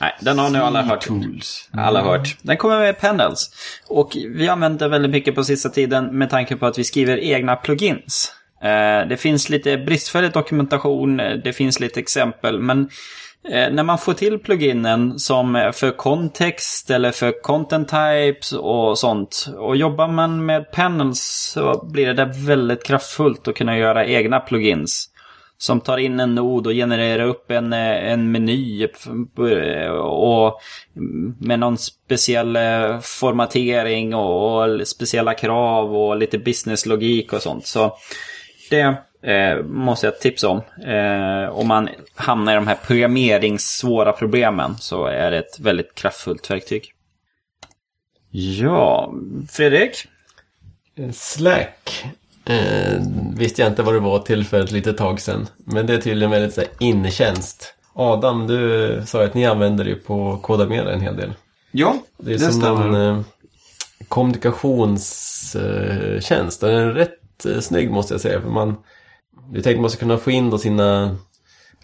Nej, 0.00 0.12
den 0.20 0.38
har 0.38 0.50
ni 0.50 0.58
alla 0.58 0.82
hört. 0.82 1.06
Tools. 1.06 1.68
Alla 1.72 2.02
hört. 2.02 2.36
Den 2.42 2.56
kommer 2.56 2.78
med 2.78 3.00
Panels. 3.00 3.50
Och 3.88 4.16
vi 4.34 4.48
använder 4.48 4.88
väldigt 4.88 5.10
mycket 5.10 5.34
på 5.34 5.44
sista 5.44 5.68
tiden 5.68 6.18
med 6.18 6.30
tanke 6.30 6.56
på 6.56 6.66
att 6.66 6.78
vi 6.78 6.84
skriver 6.84 7.18
egna 7.18 7.56
plugins. 7.56 8.32
Eh, 8.62 9.08
Det 9.08 9.16
finns 9.20 9.48
lite 9.48 9.78
bristfällig 9.78 10.32
dokumentation, 10.32 11.20
eh, 11.20 11.32
det 11.44 11.52
finns 11.52 11.80
lite 11.80 12.00
exempel, 12.00 12.60
men 12.60 12.88
eh, 13.48 13.72
när 13.72 13.82
man 13.82 13.98
får 13.98 14.14
till 14.14 14.38
pluginen 14.38 15.18
som 15.18 15.72
för 15.74 15.90
kontext 15.96 16.90
eller 16.90 17.10
för 17.12 17.42
content 17.42 17.88
types 17.88 18.52
och 18.52 18.98
sånt 18.98 19.46
och 19.58 19.76
jobbar 19.76 20.08
man 20.08 20.46
med 20.46 20.70
panels 20.72 21.50
så 21.54 21.86
blir 21.92 22.14
det 22.14 22.24
väldigt 22.24 22.84
kraftfullt 22.84 23.48
att 23.48 23.54
kunna 23.54 23.78
göra 23.78 24.06
egna 24.06 24.40
plugins. 24.40 25.08
Som 25.62 25.80
tar 25.80 25.98
in 25.98 26.20
en 26.20 26.34
nod 26.34 26.66
och 26.66 26.72
genererar 26.72 27.24
upp 27.24 27.50
en, 27.50 27.72
eh, 27.72 28.12
en 28.12 28.32
meny 28.32 28.82
eh, 28.82 29.90
och 30.00 30.60
med 31.38 31.58
någon 31.58 31.78
speciell 31.78 32.56
eh, 32.56 33.00
formatering 33.00 34.14
och, 34.14 34.62
och 34.62 34.88
speciella 34.88 35.34
krav 35.34 35.96
och 35.96 36.16
lite 36.16 36.38
businesslogik 36.38 37.32
och 37.32 37.42
sånt. 37.42 37.66
Så 37.66 37.96
det 38.70 38.96
eh, 39.22 39.64
måste 39.64 40.06
jag 40.06 40.20
tipsa 40.20 40.48
om. 40.48 40.62
Eh, 40.86 41.48
om 41.48 41.68
man 41.68 41.88
hamnar 42.14 42.52
i 42.52 42.56
de 42.56 42.66
här 42.66 42.78
programmeringssvåra 42.86 44.12
problemen 44.12 44.76
så 44.78 45.06
är 45.06 45.30
det 45.30 45.38
ett 45.38 45.60
väldigt 45.60 45.94
kraftfullt 45.94 46.50
verktyg. 46.50 46.92
Ja, 48.30 49.14
Fredrik? 49.50 50.06
Slack 51.12 52.04
eh, 52.52 53.00
visste 53.36 53.62
jag 53.62 53.70
inte 53.70 53.82
vad 53.82 53.94
det 53.94 54.00
var 54.00 54.18
till 54.18 54.44
för 54.44 54.60
ett 54.60 54.70
litet 54.72 54.98
tag 54.98 55.20
sedan. 55.20 55.48
Men 55.56 55.86
det 55.86 55.94
är 55.94 55.98
tydligen 55.98 56.30
väldigt 56.30 56.54
så 56.54 56.60
här, 56.60 56.70
intjänst. 56.80 57.74
Adam, 57.94 58.46
du 58.46 59.02
sa 59.06 59.24
att 59.24 59.34
ni 59.34 59.46
använder 59.46 59.84
det 59.84 59.94
på 59.94 60.38
Kodamera 60.42 60.92
en 60.92 61.00
hel 61.00 61.16
del. 61.16 61.32
Ja, 61.70 61.94
Det 62.18 62.34
är 62.34 62.38
det, 62.38 62.44
som 62.44 62.52
stämmer. 62.52 62.86
en 62.86 62.94
eh, 63.16 63.20
kommunikationstjänst. 64.08 66.60
Den 66.60 66.74
är 66.74 66.86
rätt 66.86 67.46
eh, 67.46 67.60
snygg 67.60 67.90
måste 67.90 68.14
jag 68.14 68.20
säga. 68.20 68.40
För 68.40 68.48
man, 68.50 68.76
det 69.52 69.58
är 69.58 69.62
tänkt 69.62 69.80
man 69.80 69.90
ska 69.90 70.00
kunna 70.00 70.18
få 70.18 70.30
in 70.30 70.50
då 70.50 70.58
sina 70.58 71.16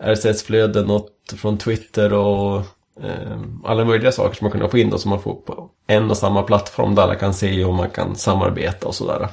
RSS-flöden 0.00 1.00
från 1.36 1.58
Twitter 1.58 2.12
och 2.12 2.56
eh, 3.02 3.38
alla 3.64 3.84
möjliga 3.84 4.12
saker 4.12 4.36
som 4.36 4.44
man 4.44 4.52
kan 4.60 4.70
få 4.70 4.78
in 4.78 4.90
då 4.90 4.98
som 4.98 5.10
man 5.10 5.22
får 5.22 5.34
på 5.34 5.70
en 5.86 6.10
och 6.10 6.16
samma 6.16 6.42
plattform 6.42 6.94
där 6.94 7.02
alla 7.02 7.14
kan 7.14 7.34
se 7.34 7.64
och 7.64 7.74
man 7.74 7.90
kan 7.90 8.16
samarbeta 8.16 8.88
och 8.88 8.94
sådär. 8.94 9.28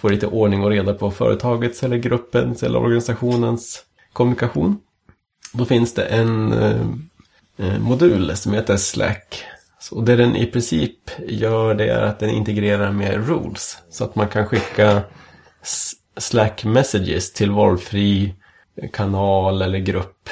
Få 0.00 0.08
lite 0.08 0.26
ordning 0.26 0.64
och 0.64 0.70
reda 0.70 0.94
på 0.94 1.10
företagets 1.10 1.82
eller 1.82 1.96
gruppens 1.96 2.62
eller 2.62 2.78
organisationens 2.78 3.84
kommunikation. 4.12 4.78
Då 5.52 5.64
finns 5.64 5.94
det 5.94 6.04
en 6.04 6.52
eh, 6.52 6.80
eh, 7.56 7.78
modul 7.78 8.36
som 8.36 8.52
heter 8.52 8.76
Slack. 8.76 9.44
Så 9.80 10.00
det 10.00 10.16
den 10.16 10.36
i 10.36 10.46
princip 10.46 10.98
gör 11.26 11.74
det 11.74 11.88
är 11.88 12.02
att 12.02 12.18
den 12.18 12.30
integrerar 12.30 12.92
med 12.92 13.28
rules. 13.28 13.78
Så 13.90 14.04
att 14.04 14.14
man 14.14 14.28
kan 14.28 14.46
skicka 14.46 15.02
Slack 16.16 16.64
messages 16.64 17.32
till 17.32 17.50
valfri 17.50 18.34
kanal 18.92 19.62
eller 19.62 19.78
grupp 19.78 20.28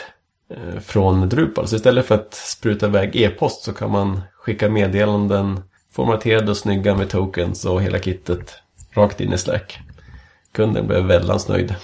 eh, 0.50 0.80
från 0.80 1.28
Drupal. 1.28 1.68
Så 1.68 1.76
istället 1.76 2.06
för 2.06 2.14
att 2.14 2.34
spruta 2.34 2.86
iväg 2.86 3.16
e-post 3.16 3.62
så 3.62 3.72
kan 3.72 3.90
man 3.90 4.20
skicka 4.32 4.68
meddelanden 4.68 5.60
formaterade 5.92 6.50
och 6.50 6.56
snygga 6.56 6.94
med 6.94 7.10
tokens 7.10 7.64
och 7.64 7.82
hela 7.82 7.98
kittet 7.98 8.62
rakt 8.94 9.20
in 9.20 9.32
i 9.32 9.38
Slack. 9.38 9.78
Kunden 10.52 10.86
blev 10.86 11.04
väldans 11.04 11.48
nöjd. 11.48 11.74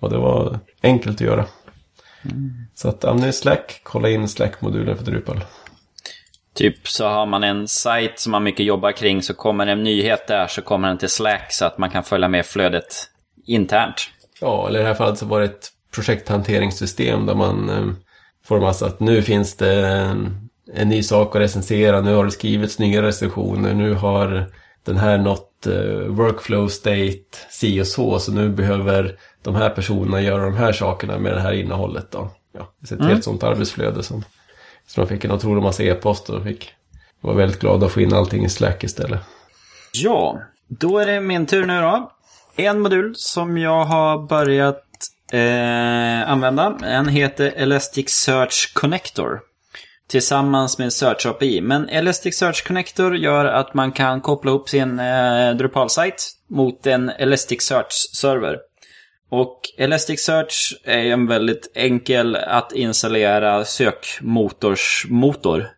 Och 0.00 0.10
det 0.10 0.18
var 0.18 0.58
enkelt 0.82 1.14
att 1.14 1.26
göra. 1.26 1.44
Så 2.74 2.88
att 2.88 3.04
använd 3.04 3.34
Slack, 3.34 3.80
kolla 3.82 4.08
in 4.08 4.28
Slack-modulen 4.28 4.96
för 4.96 5.04
Drupal. 5.04 5.44
Typ 6.54 6.88
så 6.88 7.08
har 7.08 7.26
man 7.26 7.44
en 7.44 7.68
sajt 7.68 8.18
som 8.18 8.32
man 8.32 8.42
mycket 8.42 8.66
jobbar 8.66 8.92
kring 8.92 9.22
så 9.22 9.34
kommer 9.34 9.66
en 9.66 9.82
nyhet 9.82 10.26
där 10.26 10.46
så 10.46 10.62
kommer 10.62 10.88
den 10.88 10.98
till 10.98 11.08
Slack 11.08 11.52
så 11.52 11.64
att 11.64 11.78
man 11.78 11.90
kan 11.90 12.04
följa 12.04 12.28
med 12.28 12.46
flödet 12.46 13.08
internt. 13.46 14.10
Ja, 14.40 14.68
eller 14.68 14.78
i 14.78 14.82
det 14.82 14.88
här 14.88 14.94
fallet 14.94 15.18
så 15.18 15.26
var 15.26 15.40
det 15.40 15.46
ett 15.46 15.68
projekthanteringssystem 15.94 17.26
där 17.26 17.34
man 17.34 17.70
eh, 17.70 17.86
får 18.44 18.60
massa 18.60 18.86
att 18.86 19.00
nu 19.00 19.22
finns 19.22 19.56
det 19.56 19.86
en, 19.86 20.48
en 20.74 20.88
ny 20.88 21.02
sak 21.02 21.36
att 21.36 21.42
recensera, 21.42 22.00
nu 22.00 22.14
har 22.14 22.24
det 22.24 22.30
skrivits 22.30 22.78
nya 22.78 23.02
recensioner, 23.02 23.74
nu 23.74 23.94
har 23.94 24.50
den 24.84 24.96
här 24.96 25.18
nått 25.18 25.51
eh, 25.66 26.06
workflow 26.08 26.68
state 26.68 27.24
si 27.50 27.80
och 27.80 27.86
så, 27.86 28.18
så 28.18 28.32
nu 28.32 28.48
behöver 28.48 29.16
de 29.42 29.54
här 29.54 29.70
personerna 29.70 30.20
göra 30.20 30.44
de 30.44 30.54
här 30.54 30.72
sakerna 30.72 31.18
med 31.18 31.32
det 31.34 31.40
här 31.40 31.52
innehållet 31.52 32.10
då. 32.10 32.30
Ja, 32.52 32.72
det 32.78 32.94
är 32.94 33.00
ett 33.00 33.06
helt 33.06 33.24
sånt 33.24 33.42
arbetsflöde 33.42 34.02
som, 34.02 34.24
så 34.86 35.00
man 35.00 35.08
fick 35.08 35.24
en 35.24 35.32
otrolig 35.32 35.62
massa 35.62 35.82
e-post 35.82 36.30
och 36.30 36.42
fick 36.42 36.74
var 37.20 37.34
väldigt 37.34 37.60
glad 37.60 37.84
att 37.84 37.92
få 37.92 38.00
in 38.00 38.14
allting 38.14 38.44
i 38.44 38.48
Slack 38.48 38.84
istället. 38.84 39.20
Ja, 39.92 40.38
då 40.68 40.98
är 40.98 41.06
det 41.06 41.20
min 41.20 41.46
tur 41.46 41.66
nu 41.66 41.80
då. 41.80 42.12
En 42.56 42.80
modul 42.80 43.14
som 43.16 43.58
jag 43.58 43.84
har 43.84 44.26
börjat 44.28 44.84
eh, 45.32 46.30
använda. 46.30 46.70
Den 46.70 47.08
heter 47.08 47.52
Elasticsearch 47.56 48.72
Connector. 48.74 49.40
Tillsammans 50.08 50.78
med 50.78 50.92
Search 50.92 51.26
API. 51.26 51.60
Men 51.60 51.88
Elasticsearch 51.88 52.66
Connector 52.66 53.16
gör 53.16 53.44
att 53.44 53.74
man 53.74 53.92
kan 53.92 54.20
koppla 54.20 54.50
upp 54.50 54.68
sin 54.68 54.98
eh, 54.98 55.54
Drupal-sajt 55.54 56.30
mot 56.48 56.86
en 56.86 57.10
Elasticsearch-server. 57.10 58.56
Och 59.30 59.60
Elasticsearch 59.78 60.80
är 60.84 61.04
en 61.04 61.26
väldigt 61.26 61.72
enkel 61.74 62.36
att 62.36 62.72
installera 62.72 63.64
sökmotorsmotor. 63.64 65.68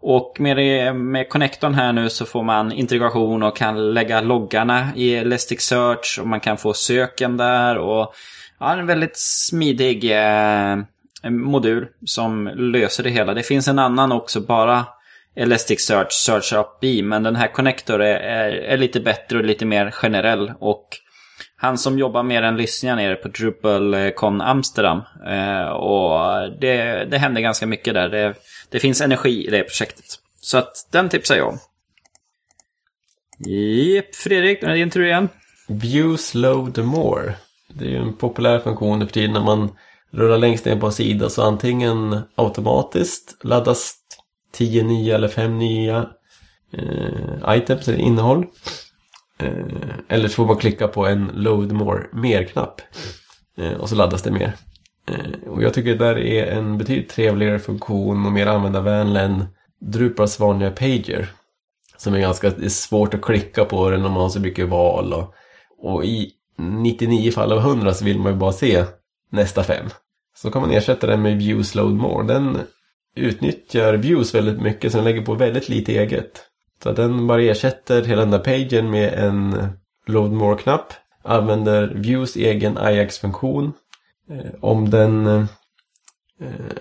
Och 0.00 0.36
med, 0.40 0.56
det, 0.56 0.92
med 0.92 1.28
connectorn 1.28 1.74
här 1.74 1.92
nu 1.92 2.10
så 2.10 2.24
får 2.24 2.42
man 2.42 2.72
integration 2.72 3.42
och 3.42 3.56
kan 3.56 3.94
lägga 3.94 4.20
loggarna 4.20 4.88
i 4.96 5.14
Elasticsearch 5.14 6.18
och 6.20 6.26
man 6.26 6.40
kan 6.40 6.56
få 6.56 6.74
söken 6.74 7.36
där 7.36 7.78
och 7.78 8.14
ja, 8.60 8.72
en 8.72 8.86
väldigt 8.86 9.18
smidig 9.18 10.12
eh, 10.12 10.76
modul 11.22 11.86
som 12.06 12.46
löser 12.46 13.04
det 13.04 13.10
hela. 13.10 13.34
Det 13.34 13.42
finns 13.42 13.68
en 13.68 13.78
annan 13.78 14.12
också, 14.12 14.40
bara 14.40 14.86
Elasticsearch 15.36 16.12
Search 16.12 16.52
API, 16.52 17.02
men 17.02 17.22
den 17.22 17.36
här 17.36 17.48
connector 17.48 18.02
är, 18.02 18.20
är, 18.20 18.52
är 18.52 18.76
lite 18.76 19.00
bättre 19.00 19.38
och 19.38 19.44
lite 19.44 19.64
mer 19.64 19.90
generell 19.90 20.52
och 20.58 20.88
han 21.60 21.78
som 21.78 21.98
jobbar 21.98 22.22
med 22.22 22.42
den 22.42 22.56
lyssnar 22.56 22.96
nere 22.96 23.16
på 23.16 23.28
DrupalCon 23.28 24.40
Amsterdam. 24.40 25.02
Eh, 25.26 25.68
och 25.68 26.50
det, 26.60 27.04
det 27.10 27.18
händer 27.18 27.40
ganska 27.40 27.66
mycket 27.66 27.94
där. 27.94 28.08
Det, 28.08 28.34
det 28.70 28.80
finns 28.80 29.00
energi 29.00 29.46
i 29.46 29.50
det 29.50 29.62
projektet. 29.62 30.04
Så 30.40 30.58
att 30.58 30.88
den 30.90 31.08
tipsar 31.08 31.36
jag 31.36 31.48
om. 31.48 31.58
Jep, 33.46 34.14
Fredrik, 34.14 34.62
nu 34.62 34.68
är 34.68 34.72
det 34.72 34.78
din 34.78 34.90
tur 34.90 35.04
igen. 35.04 35.28
Views 35.68 36.34
load 36.34 36.78
more. 36.78 37.34
Det 37.68 37.84
är 37.84 37.88
ju 37.88 37.96
en 37.96 38.16
populär 38.16 38.58
funktion 38.58 38.98
nu 38.98 39.06
för 39.06 39.12
tiden 39.12 39.32
när 39.32 39.40
man 39.40 39.70
rullar 40.10 40.38
längst 40.38 40.64
ner 40.64 40.76
på 40.76 40.86
en 40.86 40.92
sida 40.92 41.28
så 41.28 41.42
antingen 41.42 42.20
automatiskt 42.34 43.44
laddas 43.44 43.94
10 44.52 44.82
nya 44.82 45.14
eller 45.14 45.28
5 45.28 45.58
nya 45.58 46.06
eh, 46.72 47.56
items 47.56 47.88
eller 47.88 47.98
innehåll. 47.98 48.46
Eh, 49.38 49.98
eller 50.08 50.28
så 50.28 50.34
får 50.34 50.46
man 50.46 50.56
klicka 50.56 50.88
på 50.88 51.06
en 51.06 51.30
load 51.34 51.72
more 51.72 52.06
mer-knapp. 52.12 52.80
Eh, 53.58 53.72
och 53.72 53.88
så 53.88 53.94
laddas 53.94 54.22
det 54.22 54.30
mer. 54.30 54.52
Eh, 55.08 55.50
och 55.50 55.62
jag 55.62 55.74
tycker 55.74 55.90
det 55.90 56.04
där 56.04 56.18
är 56.18 56.46
en 56.46 56.78
betydligt 56.78 57.10
trevligare 57.10 57.58
funktion 57.58 58.26
och 58.26 58.32
mer 58.32 58.46
användarvänlig 58.46 59.20
än 59.20 59.44
Drupals 59.80 60.40
vanliga 60.40 60.70
pager. 60.70 61.28
Som 61.96 62.14
är 62.14 62.18
ganska 62.18 62.46
är 62.46 62.68
svårt 62.68 63.14
att 63.14 63.22
klicka 63.22 63.64
på 63.64 63.90
den 63.90 64.02
när 64.02 64.08
man 64.08 64.22
har 64.22 64.28
så 64.28 64.40
mycket 64.40 64.68
val. 64.68 65.12
Och, 65.12 65.34
och 65.78 66.04
i 66.04 66.30
99 66.58 67.30
fall 67.30 67.52
av 67.52 67.58
100 67.58 67.94
så 67.94 68.04
vill 68.04 68.18
man 68.18 68.32
ju 68.32 68.38
bara 68.38 68.52
se 68.52 68.84
nästa 69.30 69.62
fem. 69.62 69.86
Så 70.36 70.50
kan 70.50 70.62
man 70.62 70.70
ersätta 70.70 71.06
den 71.06 71.22
med 71.22 71.38
Views 71.38 71.74
Load 71.74 71.94
More. 71.94 72.26
Den 72.26 72.58
utnyttjar 73.16 73.94
views 73.94 74.34
väldigt 74.34 74.60
mycket 74.60 74.92
så 74.92 74.98
den 74.98 75.04
lägger 75.04 75.22
på 75.22 75.34
väldigt 75.34 75.68
lite 75.68 75.92
eget. 75.92 76.44
Så 76.82 76.90
att 76.90 76.96
den 76.96 77.26
bara 77.26 77.42
ersätter 77.42 78.02
hela 78.02 78.20
den 78.20 78.30
där 78.30 78.38
pagen 78.38 78.90
med 78.90 79.14
en 79.14 79.68
Load 80.06 80.32
More-knapp. 80.32 80.92
Använder 81.24 81.94
views 81.94 82.36
egen 82.36 82.78
Ajax-funktion. 82.78 83.72
Eh, 84.30 84.50
om 84.60 84.90
den 84.90 85.26
eh, 85.26 85.44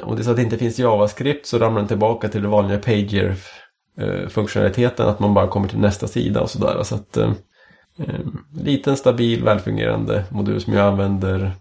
om 0.03 0.15
det 0.15 0.21
är 0.21 0.23
så 0.23 0.29
att 0.29 0.35
det 0.35 0.43
inte 0.43 0.57
finns 0.57 0.79
JavaScript 0.79 1.45
så 1.45 1.59
ramlar 1.59 1.81
den 1.81 1.87
tillbaka 1.87 2.29
till 2.29 2.41
det 2.41 2.47
vanliga 2.47 2.79
Pager-funktionaliteten, 2.79 5.05
eh, 5.05 5.11
att 5.11 5.19
man 5.19 5.33
bara 5.33 5.47
kommer 5.47 5.67
till 5.67 5.79
nästa 5.79 6.07
sida 6.07 6.41
och 6.41 6.49
sådär. 6.49 6.83
Så 6.83 6.95
att 6.95 7.17
eh, 7.17 7.31
liten, 8.53 8.97
stabil, 8.97 9.43
välfungerande 9.43 10.23
modul 10.29 10.61
som 10.61 10.73
jag 10.73 10.87
använder 10.87 11.51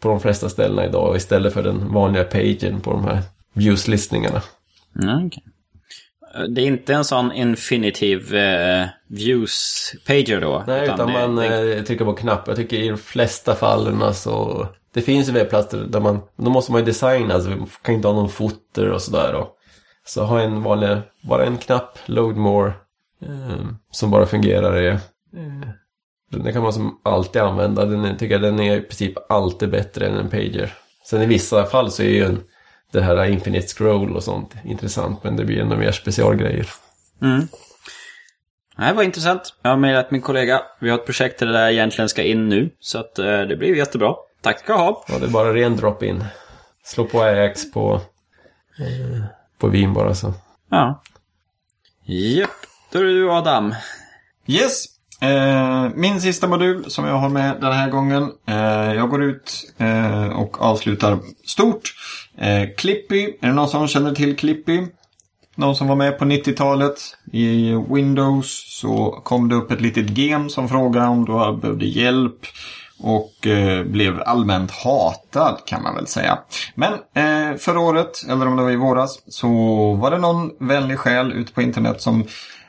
på 0.00 0.08
de 0.08 0.20
flesta 0.20 0.48
ställena 0.48 0.86
idag 0.86 1.16
istället 1.16 1.54
för 1.54 1.62
den 1.62 1.92
vanliga 1.92 2.24
pagen 2.24 2.80
på 2.80 2.90
de 2.90 3.04
här 3.04 3.22
views-listningarna. 3.52 4.42
Mm, 5.02 5.26
okej. 5.26 5.42
Det 6.48 6.60
är 6.60 6.66
inte 6.66 6.94
en 6.94 7.04
sån 7.04 7.32
infinitive 7.32 8.40
eh, 8.40 8.88
views 9.08 9.92
pager 10.06 10.40
då? 10.40 10.64
Nej, 10.66 10.84
utan, 10.84 11.06
det, 11.06 11.12
man 11.12 11.36
det, 11.36 11.76
eh, 11.76 11.82
trycker 11.82 12.04
på 12.04 12.12
knapp. 12.12 12.48
Jag 12.48 12.56
tycker 12.56 12.76
i 12.76 12.88
de 12.88 12.98
flesta 12.98 13.54
fallen 13.54 14.14
så... 14.14 14.66
Det 14.94 15.02
finns 15.02 15.28
ju 15.28 15.32
webbplatser 15.32 15.78
där 15.88 16.00
man... 16.00 16.20
Då 16.36 16.50
måste 16.50 16.72
man 16.72 16.80
ju 16.80 16.84
designa, 16.84 17.34
alltså 17.34 17.50
man 17.50 17.68
kan 17.82 17.94
inte 17.94 18.08
ha 18.08 18.14
någon 18.14 18.28
footer 18.28 18.90
och 18.90 19.02
sådär 19.02 19.32
då. 19.32 19.54
Så 20.06 20.24
ha 20.24 20.40
en 20.40 20.62
vanlig, 20.62 20.96
bara 21.20 21.44
en 21.44 21.56
knapp, 21.56 21.98
load 22.06 22.36
more, 22.36 22.72
eh, 23.22 23.66
som 23.90 24.10
bara 24.10 24.26
fungerar 24.26 24.82
i... 24.82 24.88
Eh, 24.88 25.68
den 26.28 26.52
kan 26.52 26.62
man 26.62 26.72
som 26.72 27.00
alltid 27.02 27.42
använda. 27.42 27.84
Den 27.84 28.04
är, 28.04 28.14
tycker 28.14 28.34
jag 28.34 28.42
den 28.42 28.60
är 28.60 28.76
i 28.76 28.80
princip 28.80 29.14
alltid 29.28 29.70
bättre 29.70 30.06
än 30.06 30.16
en 30.16 30.30
pager. 30.30 30.74
Sen 31.04 31.22
i 31.22 31.26
vissa 31.26 31.66
fall 31.66 31.90
så 31.90 32.02
är 32.02 32.08
ju 32.08 32.24
en, 32.24 32.40
det 32.92 33.00
här 33.00 33.24
infinite 33.24 33.66
scroll 33.66 34.16
och 34.16 34.22
sånt 34.22 34.54
intressant. 34.64 35.24
Men 35.24 35.36
det 35.36 35.44
blir 35.44 35.60
ändå 35.60 35.76
mer 35.76 35.92
specialgrejer. 35.92 36.66
Mm. 37.22 37.48
Det 38.76 38.92
var 38.92 39.02
intressant. 39.02 39.54
Jag 39.62 39.70
har 39.70 39.76
mejlat 39.76 40.10
min 40.10 40.20
kollega. 40.20 40.62
Vi 40.80 40.90
har 40.90 40.98
ett 40.98 41.06
projekt 41.06 41.38
där 41.38 41.46
det 41.46 41.52
där 41.52 41.70
egentligen 41.70 42.08
ska 42.08 42.22
in 42.22 42.48
nu. 42.48 42.70
Så 42.80 42.98
att 42.98 43.18
eh, 43.18 43.40
det 43.40 43.56
blir 43.56 43.76
jättebra. 43.76 44.14
Tack 44.42 44.58
ska 44.58 44.72
du 44.72 44.78
ha. 44.78 45.04
Ja, 45.08 45.18
det 45.18 45.26
är 45.26 45.30
bara 45.30 45.54
ren 45.54 45.76
drop-in. 45.76 46.24
Slå 46.84 47.04
på 47.04 47.22
Ajax 47.22 47.72
på, 47.72 48.00
eh, 48.78 49.24
på 49.58 49.68
Vim 49.68 49.94
bara 49.94 50.14
så. 50.14 50.34
Ja. 50.70 51.02
Japp. 52.04 52.50
Då 52.92 52.98
är 52.98 53.04
det 53.04 53.12
du 53.12 53.30
Adam. 53.30 53.74
Yes. 54.46 54.97
Eh, 55.20 55.88
min 55.94 56.20
sista 56.20 56.46
modul 56.46 56.90
som 56.90 57.04
jag 57.04 57.14
har 57.14 57.28
med 57.28 57.56
den 57.60 57.72
här 57.72 57.90
gången. 57.90 58.32
Eh, 58.48 58.94
jag 58.94 59.10
går 59.10 59.22
ut 59.22 59.74
eh, 59.78 60.28
och 60.28 60.62
avslutar 60.62 61.18
stort. 61.46 61.94
Eh, 62.38 62.68
Clippy. 62.76 63.24
Är 63.40 63.48
det 63.48 63.52
någon 63.52 63.68
som 63.68 63.88
känner 63.88 64.14
till 64.14 64.36
Clippy? 64.36 64.86
Någon 65.54 65.76
som 65.76 65.88
var 65.88 65.96
med 65.96 66.18
på 66.18 66.24
90-talet 66.24 67.00
i 67.32 67.72
Windows 67.88 68.78
så 68.80 69.20
kom 69.24 69.48
det 69.48 69.54
upp 69.54 69.70
ett 69.70 69.80
litet 69.80 70.18
gem 70.18 70.48
som 70.48 70.68
frågade 70.68 71.06
om 71.06 71.24
du 71.24 71.60
behövde 71.60 71.86
hjälp. 71.86 72.46
Och 73.00 73.46
eh, 73.46 73.84
blev 73.84 74.22
allmänt 74.22 74.70
hatad 74.70 75.58
kan 75.66 75.82
man 75.82 75.94
väl 75.94 76.06
säga. 76.06 76.38
Men 76.74 76.92
eh, 76.92 77.56
förra 77.56 77.80
året, 77.80 78.24
eller 78.28 78.46
om 78.46 78.56
det 78.56 78.62
var 78.62 78.70
i 78.70 78.76
våras, 78.76 79.18
så 79.28 79.48
var 79.94 80.10
det 80.10 80.18
någon 80.18 80.50
vänlig 80.60 80.98
själ 80.98 81.32
ute 81.32 81.52
på 81.52 81.62
internet 81.62 82.02
som 82.02 82.24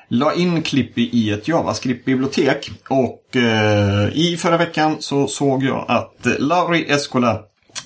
la 0.09 0.33
in 0.33 0.61
Clippy 0.61 1.09
i 1.11 1.31
ett 1.31 1.47
JavaScript-bibliotek. 1.47 2.71
Och 2.89 3.35
eh, 3.35 4.09
i 4.13 4.37
förra 4.39 4.57
veckan 4.57 4.95
så 4.99 5.27
såg 5.27 5.63
jag 5.63 5.85
att 5.87 6.27
Lauri 6.39 6.85
Eskola 6.89 7.39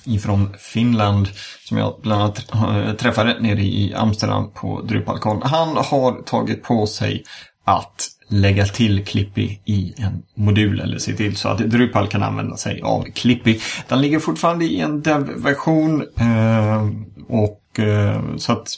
ifrån 0.04 0.54
Finland 0.58 1.28
som 1.64 1.78
jag 1.78 1.94
bland 2.02 2.22
annat 2.22 2.54
eh, 2.54 2.92
träffade 2.92 3.40
nere 3.40 3.62
i 3.62 3.94
Amsterdam 3.96 4.50
på 4.54 4.80
Drupalcon. 4.80 5.42
Han 5.42 5.76
har 5.76 6.22
tagit 6.22 6.62
på 6.62 6.86
sig 6.86 7.24
att 7.64 8.08
lägga 8.28 8.66
till 8.66 9.04
Clippy 9.04 9.58
i 9.64 9.94
en 9.96 10.22
modul 10.34 10.80
eller 10.80 10.98
se 10.98 11.12
till 11.12 11.36
så 11.36 11.48
att 11.48 11.58
Drupal 11.58 12.08
kan 12.08 12.22
använda 12.22 12.56
sig 12.56 12.80
av 12.82 13.04
Clippy. 13.14 13.60
Den 13.88 14.00
ligger 14.00 14.18
fortfarande 14.18 14.64
i 14.64 14.80
en 14.80 15.02
dev-version 15.02 16.02
eh, 16.18 16.88
och 17.28 17.80
eh, 17.80 18.36
så 18.36 18.52
att 18.52 18.68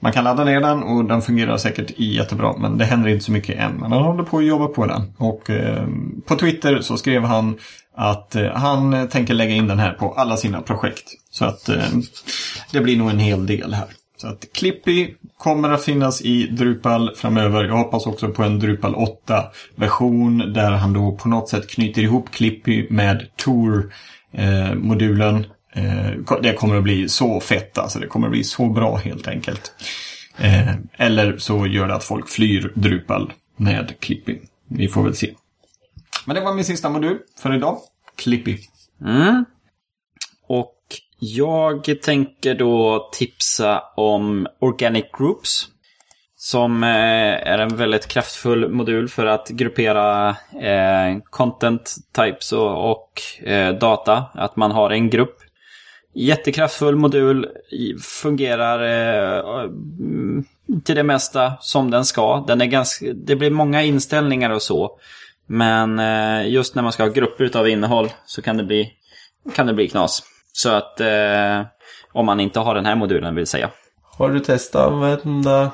man 0.00 0.12
kan 0.12 0.24
ladda 0.24 0.44
ner 0.44 0.60
den 0.60 0.82
och 0.82 1.04
den 1.04 1.22
fungerar 1.22 1.56
säkert 1.56 1.98
jättebra 1.98 2.54
men 2.58 2.78
det 2.78 2.84
händer 2.84 3.10
inte 3.10 3.24
så 3.24 3.32
mycket 3.32 3.58
än. 3.58 3.72
Men 3.72 3.92
han 3.92 4.02
håller 4.02 4.22
på 4.22 4.38
att 4.38 4.44
jobba 4.44 4.66
på 4.66 4.86
den. 4.86 5.12
Och 5.16 5.50
eh, 5.50 5.86
på 6.26 6.36
Twitter 6.36 6.80
så 6.80 6.96
skrev 6.96 7.22
han 7.24 7.58
att 7.96 8.34
eh, 8.36 8.52
han 8.54 9.08
tänker 9.08 9.34
lägga 9.34 9.54
in 9.54 9.68
den 9.68 9.78
här 9.78 9.92
på 9.92 10.12
alla 10.12 10.36
sina 10.36 10.60
projekt. 10.60 11.10
Så 11.30 11.44
att 11.44 11.68
eh, 11.68 11.84
det 12.72 12.80
blir 12.80 12.96
nog 12.96 13.10
en 13.10 13.18
hel 13.18 13.46
del 13.46 13.74
här. 13.74 13.86
Så 14.16 14.28
att 14.28 14.52
Clippy 14.52 15.14
kommer 15.38 15.70
att 15.70 15.84
finnas 15.84 16.22
i 16.22 16.46
Drupal 16.46 17.14
framöver. 17.16 17.64
Jag 17.64 17.76
hoppas 17.76 18.06
också 18.06 18.28
på 18.28 18.42
en 18.42 18.58
Drupal 18.58 18.94
8-version 18.94 20.38
där 20.38 20.70
han 20.70 20.92
då 20.92 21.12
på 21.12 21.28
något 21.28 21.48
sätt 21.48 21.70
knyter 21.70 22.02
ihop 22.02 22.30
Clippy 22.30 22.86
med 22.90 23.26
Tor-modulen. 23.36 25.34
Eh, 25.34 25.42
Eh, 25.72 26.38
det 26.42 26.52
kommer 26.52 26.76
att 26.76 26.82
bli 26.82 27.08
så 27.08 27.40
fett 27.40 27.78
alltså. 27.78 27.98
Det 27.98 28.06
kommer 28.06 28.26
att 28.26 28.32
bli 28.32 28.44
så 28.44 28.68
bra 28.68 28.96
helt 28.96 29.28
enkelt. 29.28 29.72
Eh, 30.38 30.74
eller 30.98 31.38
så 31.38 31.66
gör 31.66 31.88
det 31.88 31.94
att 31.94 32.04
folk 32.04 32.28
flyr 32.28 32.72
Drupal 32.74 33.32
med 33.56 34.00
Clippy. 34.00 34.38
Vi 34.68 34.88
får 34.88 35.02
väl 35.02 35.16
se. 35.16 35.34
Men 36.26 36.36
det 36.36 36.42
var 36.42 36.54
min 36.54 36.64
sista 36.64 36.90
modul 36.90 37.18
för 37.42 37.54
idag. 37.54 37.78
Clippy. 38.16 38.58
Mm. 39.04 39.44
Och 40.46 40.76
jag 41.18 42.02
tänker 42.02 42.54
då 42.54 43.08
tipsa 43.12 43.82
om 43.96 44.46
Organic 44.60 45.04
Groups. 45.18 45.68
Som 46.36 46.82
eh, 46.82 46.88
är 47.50 47.58
en 47.58 47.76
väldigt 47.76 48.08
kraftfull 48.08 48.68
modul 48.68 49.08
för 49.08 49.26
att 49.26 49.48
gruppera 49.48 50.28
eh, 50.60 51.18
content 51.30 51.96
types 52.12 52.52
och, 52.52 52.90
och 52.90 53.22
eh, 53.48 53.74
data. 53.74 54.24
Att 54.34 54.56
man 54.56 54.70
har 54.70 54.90
en 54.90 55.10
grupp. 55.10 55.36
Jättekraftfull 56.12 56.96
modul. 56.96 57.48
Fungerar 58.02 58.80
eh, 58.82 59.70
till 60.84 60.96
det 60.96 61.02
mesta 61.02 61.52
som 61.60 61.90
den 61.90 62.04
ska. 62.04 62.44
Den 62.46 62.60
är 62.60 62.66
ganska, 62.66 63.06
det 63.12 63.36
blir 63.36 63.50
många 63.50 63.82
inställningar 63.82 64.50
och 64.50 64.62
så. 64.62 64.98
Men 65.46 65.98
eh, 65.98 66.48
just 66.48 66.74
när 66.74 66.82
man 66.82 66.92
ska 66.92 67.02
ha 67.02 67.10
grupper 67.10 67.56
av 67.56 67.68
innehåll 67.68 68.08
så 68.26 68.42
kan 68.42 68.56
det 68.56 68.64
bli, 68.64 68.92
kan 69.54 69.66
det 69.66 69.74
bli 69.74 69.88
knas. 69.88 70.22
Så 70.52 70.70
att 70.70 71.00
eh, 71.00 71.62
om 72.12 72.26
man 72.26 72.40
inte 72.40 72.60
har 72.60 72.74
den 72.74 72.86
här 72.86 72.96
modulen 72.96 73.34
vill 73.34 73.46
säga. 73.46 73.70
Har 74.18 74.30
du 74.30 74.40
testat 74.40 74.86
att 74.86 74.92
använda 74.92 75.70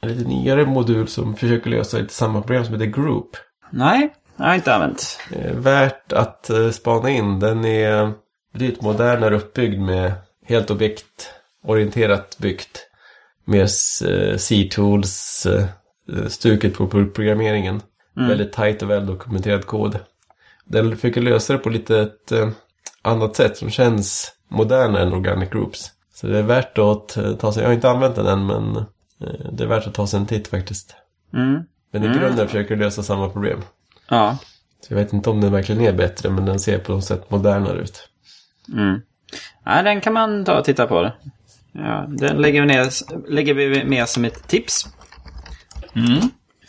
en 0.00 0.08
lite 0.08 0.28
nyare 0.28 0.66
modul 0.66 1.08
som 1.08 1.36
försöker 1.36 1.70
lösa 1.70 1.98
ett 1.98 2.10
samma 2.10 2.40
problem 2.40 2.64
som 2.64 2.74
heter 2.74 3.02
Group? 3.02 3.36
Nej, 3.70 4.14
jag 4.36 4.44
har 4.46 4.54
inte 4.54 4.74
använt. 4.74 5.18
Värt 5.52 6.12
att 6.12 6.50
eh, 6.50 6.70
spana 6.70 7.10
in. 7.10 7.40
Den 7.40 7.64
är 7.64 8.12
lite 8.58 8.84
modernare 8.84 9.36
uppbyggd 9.36 9.80
med 9.80 10.12
helt 10.44 10.70
objektorienterat 10.70 12.38
byggt. 12.38 12.86
Med 13.44 13.62
eh, 14.06 14.36
C-tools 14.36 15.46
stuket 16.28 16.74
på 16.74 16.86
programmeringen. 16.86 17.82
Mm. 18.16 18.28
Väldigt 18.28 18.52
tajt 18.52 18.82
och 18.82 18.90
väl 18.90 19.06
dokumenterad 19.06 19.66
kod. 19.66 19.98
Den 20.64 20.96
försöker 20.96 21.20
lösa 21.20 21.52
det 21.52 21.58
på 21.58 21.68
lite 21.70 21.98
ett 21.98 22.32
annat 23.02 23.36
sätt 23.36 23.56
som 23.56 23.70
känns 23.70 24.32
modernare 24.48 25.02
än 25.02 25.12
Organic 25.12 25.50
Groups. 25.50 25.90
Så 26.14 26.26
det 26.26 26.38
är 26.38 26.42
värt 26.42 26.78
att 26.78 27.18
ta 27.38 27.52
sig, 27.52 27.62
jag 27.62 27.68
har 27.68 27.74
inte 27.74 27.90
använt 27.90 28.14
den 28.14 28.26
än 28.26 28.46
men 28.46 28.84
det 29.52 29.64
är 29.64 29.68
värt 29.68 29.86
att 29.86 29.94
ta 29.94 30.06
sig 30.06 30.20
en 30.20 30.26
titt 30.26 30.48
faktiskt. 30.48 30.94
Mm. 31.34 31.62
Men 31.90 32.02
i 32.02 32.06
Mm. 32.06 32.18
grunden 32.18 32.46
försöker 32.46 32.76
lösa 32.76 33.02
samma 33.02 33.28
problem. 33.28 33.62
Ja. 34.08 34.38
Så 34.80 34.92
jag 34.92 34.98
vet 34.98 35.12
inte 35.12 35.30
om 35.30 35.40
den 35.40 35.52
verkligen 35.52 35.80
är 35.80 35.92
bättre 35.92 36.30
men 36.30 36.44
den 36.44 36.60
ser 36.60 36.78
på 36.78 36.92
något 36.92 37.04
sätt 37.04 37.30
modernare 37.30 37.78
ut. 37.78 38.08
Mm. 38.72 39.00
Nej, 39.66 39.84
den 39.84 40.00
kan 40.00 40.12
man 40.12 40.44
ta 40.44 40.58
och 40.58 40.64
titta 40.64 40.86
på. 40.86 41.10
Ja, 41.72 42.04
den 42.08 42.36
lägger 42.36 42.60
vi, 42.60 42.66
ner, 42.66 42.88
lägger 43.30 43.54
vi 43.54 43.84
med 43.84 44.08
som 44.08 44.24
ett 44.24 44.48
tips. 44.48 44.88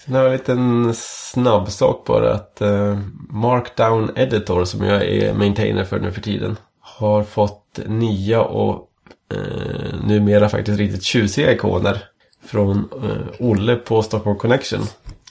Sen 0.06 0.16
har 0.16 0.22
jag 0.22 0.32
en 0.32 0.38
liten 0.38 0.94
snabb 0.94 1.70
sak 1.72 2.06
bara 2.06 2.34
att 2.34 2.62
eh, 2.62 3.00
Markdown 3.30 4.12
Editor 4.16 4.66
som 4.66 4.84
jag 4.84 5.04
är 5.04 5.34
maintainer 5.34 5.84
för 5.84 6.00
nu 6.00 6.12
för 6.12 6.22
tiden 6.22 6.58
har 6.80 7.24
fått 7.24 7.80
nya 7.86 8.42
och 8.42 8.90
eh, 9.34 10.00
numera 10.08 10.50
faktiskt 10.50 10.80
riktigt 10.80 11.04
tjusiga 11.04 11.54
ikoner 11.54 12.04
från 12.46 12.90
eh, 13.04 13.48
Olle 13.48 13.76
på 13.76 14.02
Stockholm 14.02 14.38
Connection. 14.38 14.82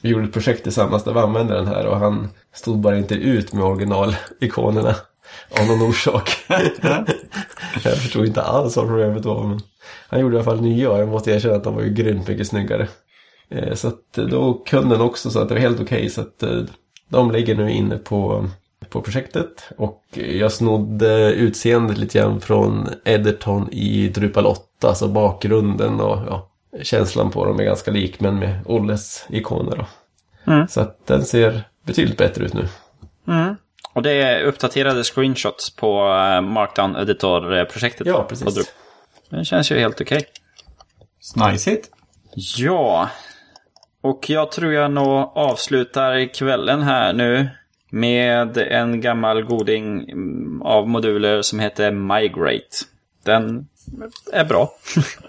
Vi 0.03 0.09
gjorde 0.09 0.25
ett 0.25 0.33
projekt 0.33 0.63
tillsammans 0.63 1.05
där 1.05 1.13
vi 1.13 1.21
använde 1.21 1.55
den 1.55 1.67
här 1.67 1.87
och 1.87 1.99
han 1.99 2.29
stod 2.55 2.79
bara 2.79 2.99
inte 2.99 3.15
ut 3.15 3.53
med 3.53 3.65
originalikonerna 3.65 4.95
av 5.61 5.67
någon 5.67 5.83
orsak. 5.83 6.31
jag 7.85 7.97
förstod 7.97 8.27
inte 8.27 8.43
alls 8.43 8.77
vad 8.77 8.87
problemet 8.87 9.25
var 9.25 9.45
men 9.45 9.61
han 10.09 10.21
gjorde 10.21 10.35
i 10.35 10.39
alla 10.39 10.45
fall 10.45 10.61
nya 10.61 10.91
och 10.91 10.99
jag 10.99 11.09
måste 11.09 11.31
erkänna 11.31 11.55
att 11.55 11.65
de 11.65 11.75
var 11.75 11.83
ju 11.83 11.91
grymt 11.91 12.29
mycket 12.29 12.47
snyggare. 12.47 12.89
Eh, 13.49 13.75
Så 13.75 13.89
att 13.89 14.19
eh, 14.19 14.25
då 14.25 14.55
kunde 14.55 14.95
den 14.95 15.01
också 15.01 15.31
så 15.31 15.41
att 15.41 15.49
det 15.49 15.55
var 15.55 15.61
helt 15.61 15.81
okej. 15.81 16.11
Så 16.11 16.21
att 16.21 16.43
eh, 16.43 16.63
de 17.09 17.31
ligger 17.31 17.55
nu 17.55 17.71
inne 17.71 17.97
på, 17.97 18.49
på 18.89 19.01
projektet. 19.01 19.69
Och 19.77 20.03
jag 20.15 20.53
snodde 20.53 21.33
utseendet 21.33 21.99
lite 21.99 22.19
grann 22.19 22.41
från 22.41 22.89
Editon 23.05 23.69
i 23.73 24.09
Drupal 24.09 24.47
8. 24.47 24.63
Alltså 24.89 25.09
bakgrunden 25.09 26.01
och 26.01 26.19
ja, 26.29 26.49
känslan 26.83 27.31
på 27.31 27.45
dem 27.45 27.61
är 27.61 27.65
ganska 27.65 27.91
lik 27.91 28.21
men 28.21 28.39
med 28.39 28.59
Olles 28.67 29.27
ikoner. 29.31 29.77
Då. 29.77 29.87
Mm. 30.53 30.69
Så 30.69 30.81
att 30.81 31.07
den 31.07 31.25
ser 31.25 31.69
betydligt 31.87 32.19
bättre 32.19 32.45
ut 32.45 32.55
nu. 32.55 32.69
Mm. 33.29 33.57
Och 33.93 34.03
det 34.03 34.13
är 34.13 34.43
uppdaterade 34.43 35.05
screenshots 35.05 35.77
på 35.77 35.99
eh, 35.99 36.41
Markdown 36.41 36.97
Editor-projektet. 36.97 38.07
Ja, 38.07 38.27
precis. 38.29 38.73
Den 39.31 39.45
känns 39.45 39.71
ju 39.71 39.79
helt 39.79 40.01
okej. 40.01 40.27
Snajsigt. 41.21 41.91
Ja. 42.57 43.11
Och 44.01 44.31
jag 44.31 44.53
tror 44.53 44.73
jag 44.73 44.91
nog 44.91 45.33
avslutar 45.35 46.35
kvällen 46.35 46.83
här 46.83 47.13
nu 47.13 47.49
med 47.91 48.59
en 48.59 49.01
gammal 49.01 49.43
goding 49.43 50.11
mm, 50.11 50.63
av 50.63 50.89
moduler 50.89 51.43
som 51.43 51.59
heter 51.61 51.91
Migrate. 51.91 52.77
Den 53.25 53.69
är 54.33 54.45
bra. 54.45 54.73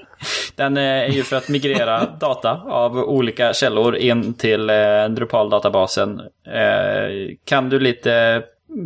Den 0.56 0.78
eh, 0.78 0.84
är 0.84 1.10
ju 1.10 1.24
för 1.24 1.36
att 1.36 1.50
migrera 1.50 2.06
data 2.20 2.52
av 2.52 2.98
olika 2.98 3.54
källor 3.54 3.96
in 3.96 4.34
till 4.34 4.70
eh, 4.70 4.76
Drupal-databasen. 5.10 6.20
Eh, 6.46 7.36
Kan 7.46 7.70
du 7.70 7.80
lite 7.80 8.44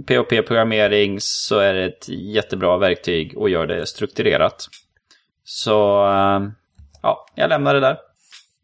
POP-programmering 0.08 1.17
så 1.19 1.60
är 1.60 1.73
det 1.73 1.86
ett 1.86 2.10
jättebra 2.10 2.77
verktyg 2.77 3.38
och 3.38 3.49
gör 3.49 3.67
det 3.67 3.86
strukturerat. 3.86 4.67
Så 5.43 5.71
ja, 7.01 7.25
jag 7.36 7.49
lämnar 7.49 7.73
det 7.73 7.80
där. 7.80 7.97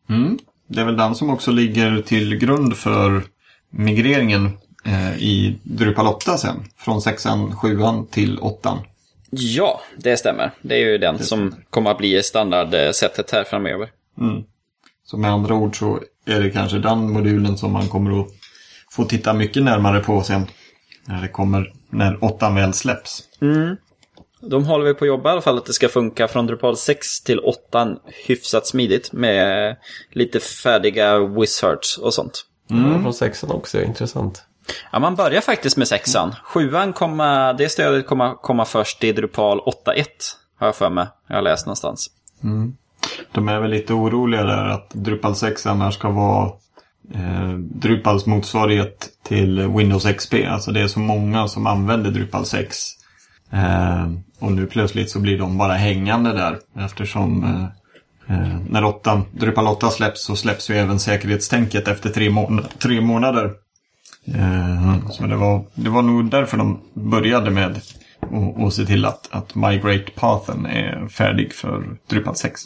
Mm. 0.10 0.40
Det 0.68 0.82
är 0.82 0.86
väl 0.86 0.98
den 0.98 1.16
som 1.16 1.30
också 1.30 1.52
ligger 1.52 2.02
till 2.02 2.36
grund 2.38 2.78
för 2.78 3.24
migreringen 3.70 4.58
i 5.18 5.56
Drupal 5.64 6.08
8 6.08 6.38
sen. 6.38 6.56
Från 6.78 7.00
6an, 7.00 7.52
7an 7.52 8.08
till 8.08 8.40
8an. 8.40 8.78
Ja, 9.30 9.82
det 9.98 10.18
stämmer. 10.18 10.52
Det 10.62 10.76
är 10.76 10.80
ju 10.80 10.98
den 10.98 11.20
som 11.20 11.56
kommer 11.70 11.92
att 11.92 11.98
bli 11.98 12.24
standardsättet 12.24 13.32
här 13.32 13.44
framöver. 13.44 13.90
Så 15.06 15.18
med 15.18 15.32
andra 15.32 15.56
ord 15.56 15.80
så 15.80 16.00
är 16.26 16.42
det 16.42 16.50
kanske 16.50 16.78
den 16.78 17.12
modulen 17.12 17.58
som 17.58 17.72
man 17.74 17.88
kommer 17.88 18.22
att 18.22 18.28
få 18.92 19.04
titta 19.04 19.34
mycket 19.34 19.64
närmare 19.64 20.00
på 20.00 20.24
sen. 20.24 20.48
När 21.06 21.22
det 21.22 21.28
kommer, 21.28 21.74
när 21.90 22.24
8 22.24 22.50
väl 22.50 22.74
släpps. 22.74 23.24
De 24.42 24.66
håller 24.66 24.86
vi 24.86 24.94
på 24.94 25.06
att 25.06 25.08
jobba 25.08 25.30
i 25.30 25.32
alla 25.32 25.42
fall 25.42 25.58
att 25.58 25.66
det 25.66 25.74
ska 25.74 25.90
funka 25.90 26.28
från 26.28 26.48
Drupal 26.48 26.78
6 26.78 27.22
till 27.22 27.40
8 27.40 27.98
hyfsat 28.26 28.68
smidigt 28.68 29.12
med 29.12 29.76
lite 30.12 30.40
färdiga 30.40 31.20
wizards 31.20 31.98
och 31.98 32.14
sånt. 32.14 32.46
Mm. 32.70 33.04
Från 33.04 33.14
sexan 33.14 33.52
också, 33.52 33.82
intressant. 33.82 34.44
Ja, 34.92 35.00
man 35.00 35.16
börjar 35.16 35.42
faktiskt 35.42 35.78
med 35.78 35.88
sexan. 35.88 36.36
Sjuan 36.44 36.94
kommer, 36.94 37.54
det 37.54 37.70
stödet 37.70 38.08
kommer 38.08 38.34
komma 38.34 38.66
först 38.66 39.04
i 39.04 39.12
Drupal 39.12 39.60
8.1. 39.60 40.06
Har 40.60 40.68
jag 40.68 40.76
för 40.76 40.90
mig. 40.90 41.08
Jag 41.28 41.36
har 41.36 41.42
läst 41.42 41.66
någonstans. 41.66 42.10
De 43.32 43.48
är 43.48 43.60
väl 43.60 43.72
lite 43.72 43.94
oroliga 43.94 44.44
där 44.44 44.66
att 44.66 44.90
Drupal 44.90 45.36
6 45.36 45.66
annars 45.66 45.94
ska 45.94 46.10
vara 46.10 46.52
eh, 47.14 47.54
Drupals 47.58 48.26
motsvarighet 48.26 49.10
till 49.24 49.68
Windows 49.68 50.06
XP. 50.06 50.34
Alltså 50.48 50.72
det 50.72 50.82
är 50.82 50.88
så 50.88 51.00
många 51.00 51.48
som 51.48 51.68
använder 51.68 52.12
Drupal 52.12 52.46
6. 52.46 52.78
Eh, 53.52 54.08
och 54.40 54.52
nu 54.52 54.68
plötsligt 54.68 55.10
så 55.10 55.20
blir 55.20 55.38
de 55.38 55.58
bara 55.58 55.74
hängande 55.74 56.34
där 56.34 56.60
eftersom 56.80 57.44
eh, 57.44 58.38
eh, 58.38 58.58
när 58.70 58.84
8, 58.84 59.22
Drupal 59.32 59.68
8 59.68 59.90
släpps 59.90 60.24
så 60.24 60.36
släpps 60.36 60.70
ju 60.70 60.76
även 60.76 61.00
säkerhetstänket 61.00 61.88
efter 61.88 62.10
tre, 62.10 62.30
mån 62.30 62.66
tre 62.80 63.02
månader. 63.02 63.52
Eh, 64.36 65.28
det 65.30 65.36
var, 65.36 65.66
det 65.76 65.90
var 65.90 66.02
nog 66.02 66.30
därför 66.30 66.58
de 66.58 66.80
började 66.94 67.50
med 67.52 67.66
att- 67.72 67.96
att 68.68 68.74
se 68.74 68.86
till 68.86 69.06
att, 69.06 69.28
att 69.32 69.56
Migrate-pathen 69.56 70.66
är 70.66 71.08
färdig 71.08 71.54
för 71.54 71.84
Drupal 72.10 72.36
6. 72.36 72.62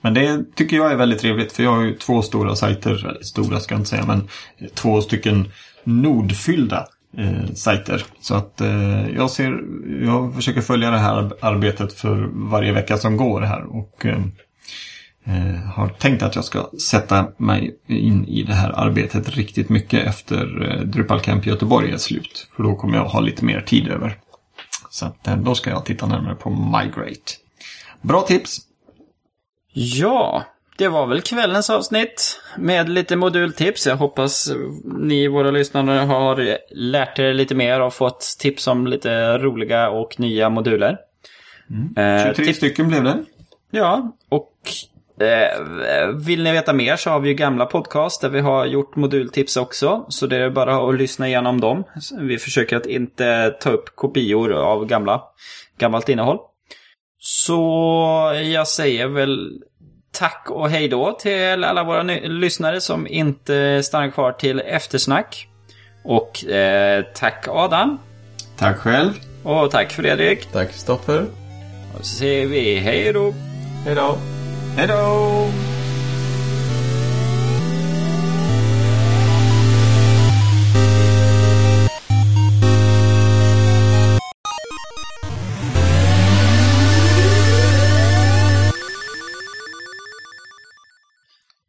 Men 0.00 0.14
det 0.14 0.44
tycker 0.54 0.76
jag 0.76 0.92
är 0.92 0.96
väldigt 0.96 1.20
trevligt 1.20 1.52
för 1.52 1.62
jag 1.62 1.70
har 1.76 1.82
ju 1.82 1.94
två 1.94 2.22
stora 2.22 2.56
sajter, 2.56 3.06
eller 3.08 3.22
stora 3.22 3.60
ska 3.60 3.74
jag 3.74 3.80
inte 3.80 3.90
säga, 3.90 4.04
men 4.06 4.28
två 4.74 5.00
stycken 5.02 5.48
nodfyllda 5.84 6.86
eh, 7.18 7.54
sajter. 7.54 8.04
Så 8.20 8.34
att 8.34 8.60
eh, 8.60 9.08
jag 9.10 9.30
ser, 9.30 9.60
jag 10.04 10.34
försöker 10.34 10.60
följa 10.60 10.90
det 10.90 10.98
här 10.98 11.30
arbetet 11.40 11.92
för 11.92 12.28
varje 12.32 12.72
vecka 12.72 12.96
som 12.98 13.16
går 13.16 13.40
här 13.40 13.62
och 13.76 14.06
eh, 14.06 14.18
eh, 15.26 15.70
har 15.74 15.88
tänkt 15.88 16.22
att 16.22 16.34
jag 16.36 16.44
ska 16.44 16.70
sätta 16.90 17.28
mig 17.36 17.76
in 17.86 18.24
i 18.28 18.42
det 18.42 18.54
här 18.54 18.72
arbetet 18.72 19.28
riktigt 19.28 19.68
mycket 19.68 20.06
efter 20.06 20.70
eh, 20.70 20.80
Drupal 20.80 21.20
Camp 21.20 21.46
Göteborg 21.46 21.92
är 21.92 21.96
slut. 21.96 22.48
För 22.56 22.62
då 22.62 22.74
kommer 22.76 22.96
jag 22.96 23.04
ha 23.04 23.20
lite 23.20 23.44
mer 23.44 23.60
tid 23.60 23.88
över. 23.88 24.18
Så 24.90 25.06
att, 25.06 25.26
eh, 25.28 25.36
då 25.36 25.54
ska 25.54 25.70
jag 25.70 25.84
titta 25.84 26.06
närmare 26.06 26.34
på 26.34 26.50
Migrate. 26.50 27.32
Bra 28.00 28.20
tips! 28.20 28.58
Ja, 29.74 30.44
det 30.78 30.88
var 30.88 31.06
väl 31.06 31.20
kvällens 31.20 31.70
avsnitt 31.70 32.40
med 32.58 32.88
lite 32.88 33.16
modultips. 33.16 33.86
Jag 33.86 33.96
hoppas 33.96 34.52
ni, 34.84 35.28
våra 35.28 35.50
lyssnare, 35.50 35.98
har 35.98 36.58
lärt 36.70 37.18
er 37.18 37.34
lite 37.34 37.54
mer 37.54 37.80
och 37.80 37.94
fått 37.94 38.36
tips 38.38 38.66
om 38.66 38.86
lite 38.86 39.38
roliga 39.38 39.90
och 39.90 40.20
nya 40.20 40.50
moduler. 40.50 40.96
Eh, 41.96 42.24
23 42.24 42.44
tips- 42.44 42.56
stycken 42.56 42.88
blev 42.88 43.04
det. 43.04 43.24
Ja, 43.70 44.16
och 44.28 44.52
eh, 44.64 44.91
vill 46.14 46.42
ni 46.42 46.52
veta 46.52 46.72
mer 46.72 46.96
så 46.96 47.10
har 47.10 47.20
vi 47.20 47.28
ju 47.28 47.34
gamla 47.34 47.66
podcast 47.66 48.20
där 48.20 48.28
vi 48.28 48.40
har 48.40 48.66
gjort 48.66 48.96
modultips 48.96 49.56
också. 49.56 50.06
Så 50.08 50.26
det 50.26 50.36
är 50.36 50.50
bara 50.50 50.88
att 50.88 50.94
lyssna 50.94 51.28
igenom 51.28 51.60
dem. 51.60 51.84
Vi 52.18 52.38
försöker 52.38 52.76
att 52.76 52.86
inte 52.86 53.56
ta 53.60 53.70
upp 53.70 53.96
kopior 53.96 54.52
av 54.52 54.86
gamla, 54.86 55.22
gammalt 55.78 56.08
innehåll. 56.08 56.38
Så 57.18 57.62
jag 58.44 58.68
säger 58.68 59.06
väl 59.06 59.60
tack 60.12 60.46
och 60.50 60.70
hej 60.70 60.88
då 60.88 61.12
till 61.12 61.64
alla 61.64 61.84
våra 61.84 62.02
lyssnare 62.02 62.80
som 62.80 63.06
inte 63.06 63.82
stannar 63.82 64.10
kvar 64.10 64.32
till 64.32 64.60
eftersnack. 64.60 65.48
Och 66.04 66.44
eh, 66.44 67.04
tack 67.14 67.46
Adam. 67.48 67.98
Tack 68.58 68.76
själv. 68.76 69.12
Och 69.42 69.70
tack 69.70 69.92
Fredrik. 69.92 70.52
Tack 70.52 70.70
Kristoffer. 70.70 71.26
Och 71.98 72.04
så 72.04 72.16
säger 72.16 72.46
vi 72.46 72.76
hej 72.76 73.12
då. 73.12 73.34
Hej 73.84 73.94
då. 73.94 74.18
Hej 74.76 74.86
då! 74.86 75.46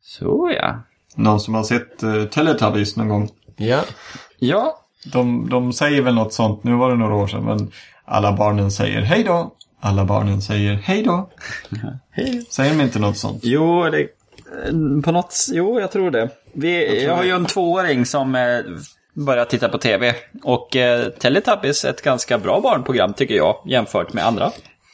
Så 0.03 0.51
ja. 0.57 0.83
Någon 1.15 1.39
som 1.39 1.53
har 1.53 1.63
sett 1.63 2.03
uh, 2.03 2.25
Teletubbies 2.25 2.95
någon 2.95 3.09
gång? 3.09 3.29
Ja. 3.57 3.81
Ja, 4.39 4.77
De, 5.05 5.49
de 5.49 5.73
säger 5.73 6.01
väl 6.01 6.15
något 6.15 6.33
sånt, 6.33 6.63
nu 6.63 6.75
var 6.75 6.89
det 6.89 6.95
några 6.95 7.15
år 7.15 7.27
sedan, 7.27 7.43
men 7.43 7.71
alla 8.05 8.33
barnen 8.33 8.71
säger 8.71 9.01
hej 9.01 9.23
då. 9.23 9.51
Alla 9.85 10.05
barnen 10.05 10.41
säger 10.41 10.73
hej 10.75 11.03
då. 11.03 11.29
Hej. 12.11 12.45
Säger 12.49 12.77
de 12.77 12.83
inte 12.83 12.99
något 12.99 13.17
sånt? 13.17 13.39
Jo, 13.43 13.89
det, 13.89 14.07
på 15.03 15.11
något... 15.11 15.35
Jo, 15.51 15.79
jag 15.79 15.91
tror 15.91 16.11
det. 16.11 16.29
Vi, 16.53 17.03
jag, 17.03 17.15
har 17.15 17.23
ju 17.23 17.31
en 17.31 17.45
tvååring 17.45 18.05
som 18.05 18.35
eh, 18.35 18.59
börjar 19.13 19.45
titta 19.45 19.69
på 19.69 19.77
tv. 19.77 20.15
Och 20.43 20.75
eh, 20.75 21.09
Teletubbies 21.09 21.85
är 21.85 21.89
ett 21.89 22.01
ganska 22.01 22.37
bra 22.37 22.59
barnprogram 22.61 23.13
tycker 23.13 23.35
jag, 23.35 23.55
jämfört 23.65 24.13
med 24.13 24.25
andra. 24.25 24.51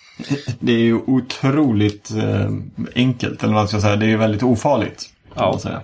Det 0.60 0.72
är 0.72 0.80
ju 0.80 0.96
otroligt 0.96 2.12
eh, 2.12 2.50
enkelt, 2.96 3.44
eller 3.44 3.54
vad 3.54 3.62
man 3.62 3.68
ska 3.68 3.82
säga. 3.82 3.96
Det 3.96 4.06
är 4.06 4.10
ju 4.10 4.18
väldigt 4.18 4.44
ofarligt. 4.44 5.06
Ja. 5.36 5.60
säga. 5.60 5.82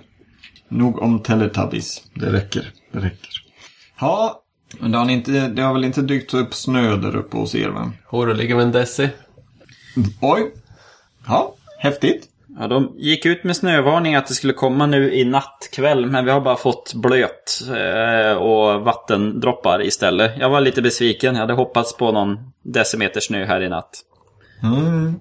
Nog 0.68 1.02
om 1.02 1.22
Teletubbies. 1.22 2.02
Det 2.14 2.32
räcker. 2.32 2.72
Det 2.92 2.98
räcker. 2.98 3.30
Ja, 4.00 4.42
men 4.78 4.92
det 4.92 4.98
har, 4.98 5.10
inte, 5.10 5.30
det 5.48 5.62
har 5.62 5.72
väl 5.74 5.84
inte 5.84 6.02
dykt 6.02 6.34
upp 6.34 6.54
snö 6.54 6.96
där 6.96 7.16
uppe 7.16 7.36
hos 7.36 7.54
er 7.54 7.68
va? 7.68 7.92
Horo 8.06 8.32
ligger 8.32 8.54
med 8.56 8.64
en 8.64 8.72
Desi. 8.72 9.08
Oj! 10.20 10.52
Ja, 11.26 11.54
häftigt. 11.78 12.28
Ja, 12.58 12.66
de 12.68 12.92
gick 12.96 13.26
ut 13.26 13.44
med 13.44 13.56
snövarning 13.56 14.14
att 14.14 14.26
det 14.26 14.34
skulle 14.34 14.52
komma 14.52 14.86
nu 14.86 15.14
i 15.14 15.24
nattkväll, 15.24 16.06
men 16.06 16.24
vi 16.24 16.30
har 16.30 16.40
bara 16.40 16.56
fått 16.56 16.94
blöt 16.94 17.62
eh, 17.68 18.36
och 18.36 18.80
vattendroppar 18.80 19.82
istället. 19.86 20.32
Jag 20.38 20.50
var 20.50 20.60
lite 20.60 20.82
besviken, 20.82 21.34
jag 21.34 21.40
hade 21.40 21.52
hoppats 21.54 21.96
på 21.96 22.12
någon 22.12 22.38
decimeter 22.62 23.20
snö 23.20 23.44
här 23.44 23.62
i 23.62 23.68
natt. 23.68 24.00
Mm. 24.62 25.14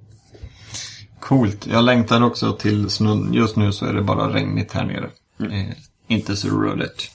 Coolt. 1.20 1.68
Jag 1.68 1.84
längtar 1.84 2.24
också 2.24 2.54
till 2.54 2.90
snön. 2.90 3.34
Just 3.34 3.56
nu 3.56 3.72
så 3.72 3.86
är 3.86 3.94
det 3.94 4.02
bara 4.02 4.34
regnigt 4.34 4.72
här 4.72 4.86
nere. 4.86 5.10
Eh, 5.40 5.76
inte 6.08 6.36
så 6.36 6.48
roligt. 6.48 7.12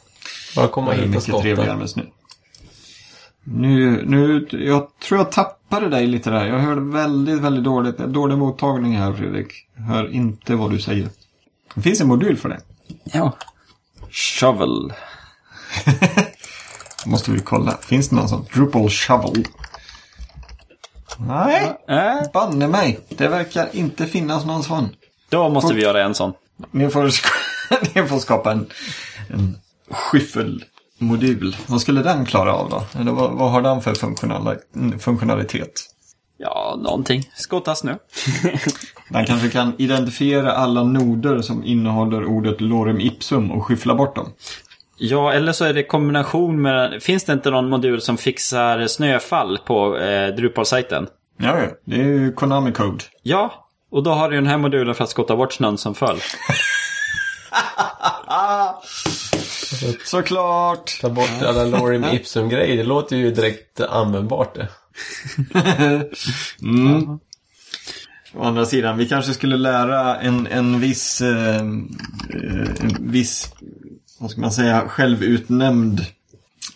Bara 0.57 0.69
komma 0.69 0.91
Det 0.91 0.97
är 0.97 1.07
hit 1.07 1.07
och 1.07 1.29
mycket 1.29 1.41
trevligare 1.43 1.67
skotta. 1.67 1.77
med 1.77 1.91
snö. 1.91 2.03
Nu, 3.45 4.05
nu, 4.07 4.49
jag 4.51 4.87
tror 4.99 5.21
jag 5.21 5.33
tappade 5.33 5.89
dig 5.89 6.07
lite 6.07 6.31
där. 6.31 6.47
Jag 6.47 6.59
hörde 6.59 6.81
väldigt, 6.81 7.41
väldigt 7.41 7.65
dåligt. 7.65 7.99
Dålig 7.99 8.39
mottagning 8.39 8.97
här 8.97 9.13
Fredrik. 9.13 9.53
Hör 9.89 10.13
inte 10.13 10.55
vad 10.55 10.71
du 10.71 10.79
säger. 10.79 11.09
Det 11.75 11.83
finns 11.83 12.01
en 12.01 12.09
modul 12.09 12.37
för 12.37 12.49
det. 12.49 12.61
Ja. 13.05 13.37
Shovel. 14.11 14.93
Måste 17.07 17.31
vi 17.31 17.41
kolla. 17.41 17.77
Finns 17.83 18.09
det 18.09 18.17
någon 18.17 18.29
sån? 18.29 18.47
Drupal 18.55 18.91
Shovel? 18.91 19.45
Nej, 21.19 21.73
Äh, 21.89 22.33
banne 22.33 22.69
mig. 22.69 23.01
Det 23.09 23.29
verkar 23.29 23.69
inte 23.73 24.07
finnas 24.07 24.45
någon 24.45 24.63
sån. 24.63 24.89
då 25.29 25.49
måste 25.49 25.75
vi 25.75 25.83
göra 25.83 26.05
en 26.05 26.15
sån. 26.15 26.33
Ni 26.71 26.91
får, 26.91 27.11
ni 27.95 28.09
får 28.09 28.19
skapa 28.19 28.53
en, 28.53 28.67
en 29.29 29.57
skyffelmodul. 31.01 31.57
Vad 31.67 31.81
skulle 31.81 32.03
den 32.03 32.25
klara 32.27 32.55
av 32.55 32.71
då? 32.71 33.01
Eller 33.01 33.13
vad, 33.13 33.33
vad 33.33 33.51
har 33.51 33.63
den 33.63 33.81
för 33.81 33.95
funktionali- 33.95 34.99
funktionalitet? 34.99 35.73
Ja, 36.39 36.79
någonting. 36.83 37.23
Skotta 37.35 37.75
snö. 37.75 37.95
Den 39.11 39.27
kanske 39.27 39.51
kan 39.51 39.73
identifiera 39.79 40.53
alla 40.53 40.85
noder 40.85 41.43
som 41.43 41.65
innehåller 41.65 42.25
ordet 42.25 42.61
lorem 42.61 43.01
ipsum 43.01 43.51
och 43.51 43.67
skyffla 43.67 43.95
bort 43.95 44.17
dem. 44.17 44.33
Ja, 44.99 45.33
eller 45.33 45.53
så 45.53 45.65
är 45.65 45.75
det 45.75 45.83
kombination 45.83 46.63
med... 46.63 47.03
Finns 47.03 47.25
det 47.25 47.33
inte 47.33 47.51
någon 47.51 47.69
modul 47.71 48.01
som 48.01 48.17
fixar 48.17 48.87
snöfall 48.87 49.59
på 49.67 49.97
eh, 49.99 50.35
Drupal-sajten? 50.35 51.07
Ja, 51.39 51.59
ja. 51.61 51.67
Det 51.85 51.97
är 52.01 52.05
ju 52.05 52.33
Konami 52.33 52.73
Code. 52.73 53.05
Ja, 53.23 53.69
Och 53.91 54.03
då 54.03 54.11
har 54.13 54.31
du 54.31 54.37
den 54.37 54.47
här 54.47 54.59
modulen 54.59 54.95
för 54.95 55.05
att 55.05 55.11
skotta 55.11 55.37
bort 55.37 55.53
snön 55.53 55.79
som 55.79 55.95
föll. 55.95 56.19
Såklart! 60.05 60.99
Ta 61.01 61.11
bort 61.11 61.43
alla 61.43 61.65
lorem 61.65 62.05
ipsum-grejer. 62.05 62.77
Det 62.77 62.85
låter 62.85 63.17
ju 63.17 63.31
direkt 63.31 63.81
användbart 63.81 64.55
det. 64.55 64.69
Mm. 66.63 67.19
Å 68.35 68.43
andra 68.45 68.67
sidan, 68.67 68.99
vi 68.99 69.09
kanske 69.09 69.33
skulle 69.33 69.57
lära 69.57 70.17
en, 70.21 70.47
en 70.47 70.81
viss, 70.81 71.21
eh, 71.21 71.57
en 71.61 72.97
viss, 73.01 73.53
vad 74.19 74.31
ska 74.31 74.41
man 74.41 74.53
säga, 74.53 74.89
självutnämnd 74.89 76.01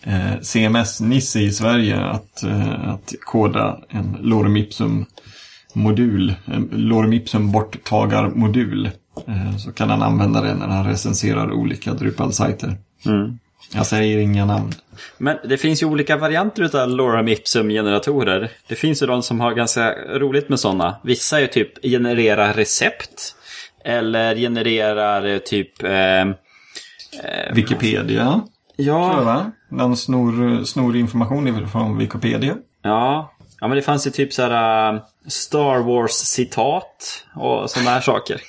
eh, 0.03 0.41
CMS-nisse 0.41 1.39
i 1.39 1.51
Sverige 1.51 1.99
att, 1.99 2.43
eh, 2.43 2.89
att 2.89 3.13
koda 3.19 3.79
en 3.89 4.17
lorem 4.21 4.57
ipsum-modul, 4.57 6.35
en 6.45 6.69
lorem 6.71 7.13
ipsum 7.13 7.51
borttagarmodul. 7.51 8.85
Eh, 8.85 8.91
så 9.59 9.71
kan 9.71 9.89
han 9.89 10.01
använda 10.01 10.41
det 10.41 10.53
när 10.53 10.67
han 10.67 10.85
recenserar 10.85 11.51
olika 11.51 11.93
Drupal-sajter. 11.93 12.77
Mm. 13.05 13.39
Jag 13.73 13.85
säger 13.85 14.17
inga 14.17 14.45
namn. 14.45 14.73
Men 15.17 15.37
det 15.49 15.57
finns 15.57 15.83
ju 15.83 15.85
olika 15.85 16.17
varianter 16.17 16.75
av 16.75 16.89
lorem 16.89 17.27
ipsum-generatorer. 17.27 18.51
Det 18.67 18.75
finns 18.75 19.03
ju 19.03 19.05
de 19.07 19.23
som 19.23 19.39
har 19.39 19.53
ganska 19.53 19.93
roligt 19.93 20.49
med 20.49 20.59
sådana. 20.59 20.95
Vissa 21.03 21.41
är 21.41 21.47
typ 21.47 21.83
generera 21.83 22.53
recept. 22.53 23.35
Eller 23.85 24.35
genererar 24.35 25.25
eh, 25.25 25.37
typ... 25.37 25.83
Eh, 25.83 26.21
eh, 26.21 26.25
Wikipedia, 27.53 28.03
tror 28.05 28.17
jag, 28.17 28.41
ja, 28.75 29.21
va? 29.21 29.51
Den 29.69 29.97
snor, 29.97 30.63
snor 30.63 30.95
information 30.95 31.69
från 31.69 31.97
Wikipedia. 31.97 32.55
ja. 32.83 33.31
Ja, 33.59 33.67
men 33.67 33.75
det 33.75 33.81
fanns 33.81 34.07
ju 34.07 34.11
typ 34.11 34.33
så 34.33 34.41
här 34.41 34.93
eh, 34.93 35.01
Star 35.27 35.79
Wars-citat 35.79 37.23
och 37.35 37.69
sådana 37.69 37.89
här 37.89 38.01
saker. 38.01 38.41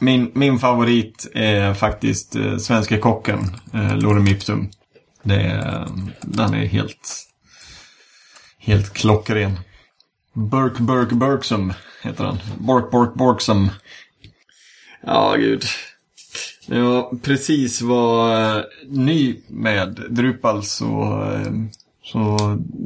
Min, 0.00 0.30
min 0.34 0.58
favorit 0.58 1.30
är 1.34 1.74
faktiskt 1.74 2.36
eh, 2.36 2.56
Svenska 2.56 2.98
kocken, 2.98 3.38
eh, 3.74 3.96
Lorem 3.96 4.26
Ipsum. 4.26 4.68
Det 5.22 5.34
är, 5.34 5.82
eh, 5.82 5.86
den 6.22 6.54
är 6.54 6.66
helt, 6.66 7.28
helt 8.58 8.94
klockren. 8.94 9.58
Burk, 10.34 10.78
Burk, 10.78 11.10
Burksum 11.10 11.72
heter 12.02 12.24
den. 12.24 12.38
Bork, 12.58 12.90
Bork, 12.90 13.14
Borksum. 13.14 13.70
Ja, 15.06 15.34
gud. 15.36 15.64
När 16.66 16.78
jag 16.78 17.22
precis 17.22 17.82
var 17.82 18.40
eh, 18.56 18.62
ny 18.88 19.36
med 19.48 20.00
Drupal 20.10 20.62
så, 20.62 21.22
eh, 21.32 21.52
så 22.04 22.38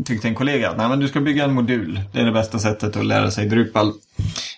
tyckte 0.04 0.28
en 0.28 0.34
kollega 0.34 0.70
att 0.70 0.76
Nej, 0.76 0.88
men 0.88 1.00
du 1.00 1.08
ska 1.08 1.20
bygga 1.20 1.44
en 1.44 1.54
modul. 1.54 2.00
Det 2.12 2.20
är 2.20 2.24
det 2.24 2.32
bästa 2.32 2.58
sättet 2.58 2.96
att 2.96 3.06
lära 3.06 3.30
sig 3.30 3.48
Drupal. 3.48 3.92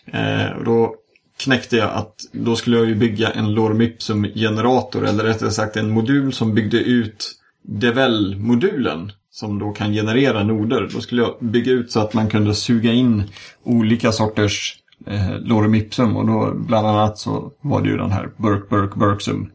Eh, 0.07 0.51
och 0.59 0.65
då 0.65 0.95
knäckte 1.39 1.77
jag 1.77 1.91
att 1.91 2.15
då 2.33 2.57
skulle 2.57 2.77
jag 2.77 2.87
ju 2.87 2.95
bygga 2.95 3.31
en 3.31 3.55
Lorem 3.55 3.81
Ipsum-generator, 3.81 5.07
eller 5.07 5.25
rättare 5.25 5.51
sagt 5.51 5.77
en 5.77 5.91
modul 5.91 6.33
som 6.33 6.55
byggde 6.55 6.79
ut 6.79 7.33
Devel-modulen 7.63 9.13
som 9.31 9.59
då 9.59 9.73
kan 9.73 9.93
generera 9.93 10.43
noder. 10.43 10.89
Då 10.93 11.01
skulle 11.01 11.23
jag 11.23 11.37
bygga 11.41 11.73
ut 11.73 11.93
så 11.93 12.01
att 12.01 12.15
man 12.15 12.31
kunde 12.31 12.55
suga 12.55 12.93
in 12.93 13.23
olika 13.63 14.13
sorters 14.13 14.77
eh, 15.07 15.39
Lorem 15.39 15.75
Ipsum 15.75 16.17
och 16.17 16.27
då 16.27 16.53
bland 16.55 16.87
annat 16.87 17.19
så 17.19 17.53
var 17.61 17.83
det 17.83 17.89
ju 17.89 17.97
den 17.97 18.11
här 18.11 18.31
Burk, 18.37 18.69
Burk, 18.69 18.95
Burksum. 18.95 19.51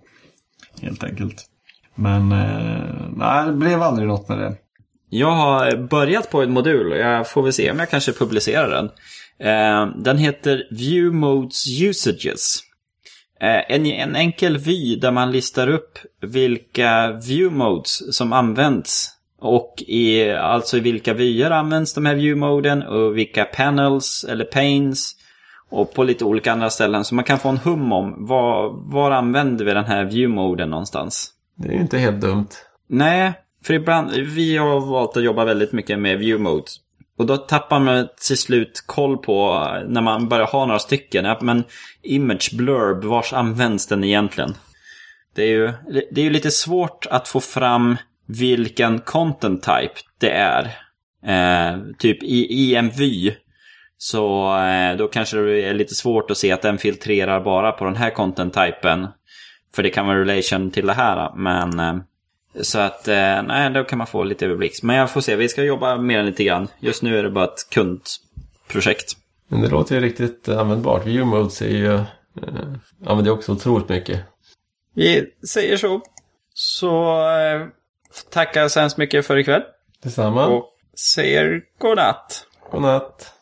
Helt 0.82 1.04
enkelt. 1.04 1.46
Men 1.96 2.32
eh, 2.32 3.08
nej, 3.16 3.46
det 3.46 3.54
blev 3.54 3.82
aldrig 3.82 4.08
något 4.08 4.30
med 4.30 4.38
det. 4.38 4.56
Jag 5.10 5.32
har 5.32 5.88
börjat 5.88 6.32
på 6.32 6.42
en 6.42 6.52
modul 6.52 6.92
och 6.92 6.98
jag 6.98 7.30
får 7.30 7.44
väl 7.44 7.54
se 7.54 7.72
om 7.72 7.80
jag 7.80 7.90
kanske 7.90 8.14
publicerar 8.14 8.70
den. 8.70 8.90
Eh, 9.40 9.88
den 9.96 10.18
heter 10.18 10.68
View 10.72 11.18
Modes 11.18 11.82
Usages. 11.82 12.64
Eh, 13.42 13.76
en, 13.76 13.86
en 13.86 14.16
enkel 14.16 14.58
vy 14.58 14.96
där 14.96 15.12
man 15.12 15.32
listar 15.32 15.68
upp 15.68 16.00
vilka 16.22 17.12
view 17.12 17.58
modes 17.58 18.18
som 18.18 18.34
används. 18.34 19.16
Och 19.42 19.84
i, 19.88 20.32
alltså 20.32 20.78
i 20.78 20.80
vilka 20.80 21.14
vyer 21.14 21.52
används 21.52 21.94
de 21.94 22.06
här 22.06 22.16
view-moden 22.16 22.86
och 22.86 23.18
vilka 23.18 23.46
panels 23.46 24.26
eller 24.30 24.46
panes. 24.46 25.16
Och 25.70 25.94
på 25.94 26.04
lite 26.04 26.26
olika 26.26 26.52
andra 26.52 26.70
ställen. 26.70 27.06
Så 27.06 27.16
man 27.16 27.24
kan 27.24 27.40
få 27.40 27.50
en 27.50 27.58
hum 27.58 27.92
om 27.92 28.26
var, 28.28 28.70
var 28.94 29.12
använder 29.12 29.66
vi 29.66 29.74
den 29.74 29.86
här 29.86 30.06
view-moden 30.06 30.66
någonstans. 30.66 31.34
Det 31.56 31.68
är 31.68 31.74
ju 31.74 31.82
inte 31.82 31.98
helt 31.98 32.22
dumt. 32.22 32.48
Nej, 32.88 33.34
för 33.64 33.74
ibland, 33.74 34.12
vi 34.12 34.58
har 34.58 34.80
valt 34.80 35.18
att 35.18 35.24
jobba 35.24 35.46
väldigt 35.46 35.72
mycket 35.72 36.00
med 36.00 36.20
view 36.20 36.44
modes. 36.44 36.76
Och 37.20 37.26
då 37.26 37.38
tappar 37.38 37.80
man 37.80 38.08
till 38.28 38.38
slut 38.38 38.84
koll 38.86 39.18
på, 39.18 39.68
eh, 39.76 39.88
när 39.88 40.02
man 40.02 40.30
börjar 40.30 40.48
ha 40.48 40.66
några 40.66 40.80
stycken, 40.80 41.26
ja, 41.26 41.38
men 41.42 41.64
image 42.02 42.50
blurb, 42.54 43.04
vars 43.04 43.34
används 43.34 43.88
den 43.88 44.04
egentligen? 44.04 44.54
Det 45.36 45.44
är 45.44 45.48
ju, 45.48 45.74
det 46.12 46.22
är 46.22 46.26
ju 46.26 46.30
lite 46.30 46.52
svårt 46.52 47.06
att 47.10 47.28
få 47.28 47.40
fram 47.40 47.98
vilken 48.28 49.00
content 49.00 49.64
type 49.64 49.94
det 50.18 50.32
är. 50.32 50.64
Eh, 51.26 51.80
typ 51.98 52.24
i, 52.24 52.54
i 52.54 52.76
en 52.76 52.90
vy. 52.90 53.32
Så 53.98 54.58
eh, 54.58 54.98
då 54.98 55.08
kanske 55.08 55.38
det 55.38 55.62
är 55.62 55.74
lite 55.74 55.96
svårt 55.96 56.32
att 56.32 56.38
se 56.38 56.52
att 56.52 56.62
den 56.62 56.78
filtrerar 56.78 57.40
bara 57.40 57.72
på 57.72 57.86
den 57.86 57.96
här 57.96 58.10
content 58.10 58.54
typen. 58.54 59.08
För 59.76 59.84
det 59.84 59.90
kan 59.90 60.08
vara 60.08 60.20
relation 60.20 60.72
till 60.72 60.88
det 60.88 60.94
här. 60.94 61.32
Men 61.36 61.80
eh, 61.80 61.96
så 62.62 62.80
att, 62.80 63.08
eh, 63.08 63.42
nej, 63.44 63.70
då 63.70 63.84
kan 63.84 63.98
man 63.98 64.08
få 64.08 64.24
lite 64.24 64.46
överblick. 64.46 64.84
Men 64.84 64.96
jag 64.96 65.12
får 65.12 65.22
se, 65.22 65.36
vi 65.36 65.50
ska 65.50 65.64
jobba 65.64 65.98
mer 65.98 66.20
än 66.20 66.26
lite 66.26 66.44
grann. 66.44 66.68
Just 66.80 67.04
nu 67.04 67.20
är 67.20 67.24
det 67.24 67.30
bara 67.30 67.46
ett 67.46 67.70
kundprojekt. 67.70 69.14
Men 69.48 69.62
det 69.62 69.68
låter 69.68 69.96
ju 69.96 70.02
riktigt 70.02 70.50
användbart. 70.50 71.06
View 71.06 71.38
modes 71.38 71.62
är 71.62 71.68
ju... 71.68 71.96
Eh, 71.96 72.04
använder 73.06 73.32
jag 73.32 73.38
också 73.38 73.52
otroligt 73.52 73.90
mycket. 73.90 74.20
Vi 74.96 75.34
säger 75.48 75.78
så. 75.78 76.02
Så 76.54 77.22
eh, 77.30 77.68
tackar 78.30 78.68
så 78.68 78.80
hemskt 78.80 78.98
mycket 78.98 79.26
för 79.26 79.38
ikväll. 79.38 79.62
Detsamma. 80.04 80.48
Och 80.48 80.66
säger 81.16 81.62
godnatt. 81.80 82.46
God 82.72 82.82
natt. 82.82 83.34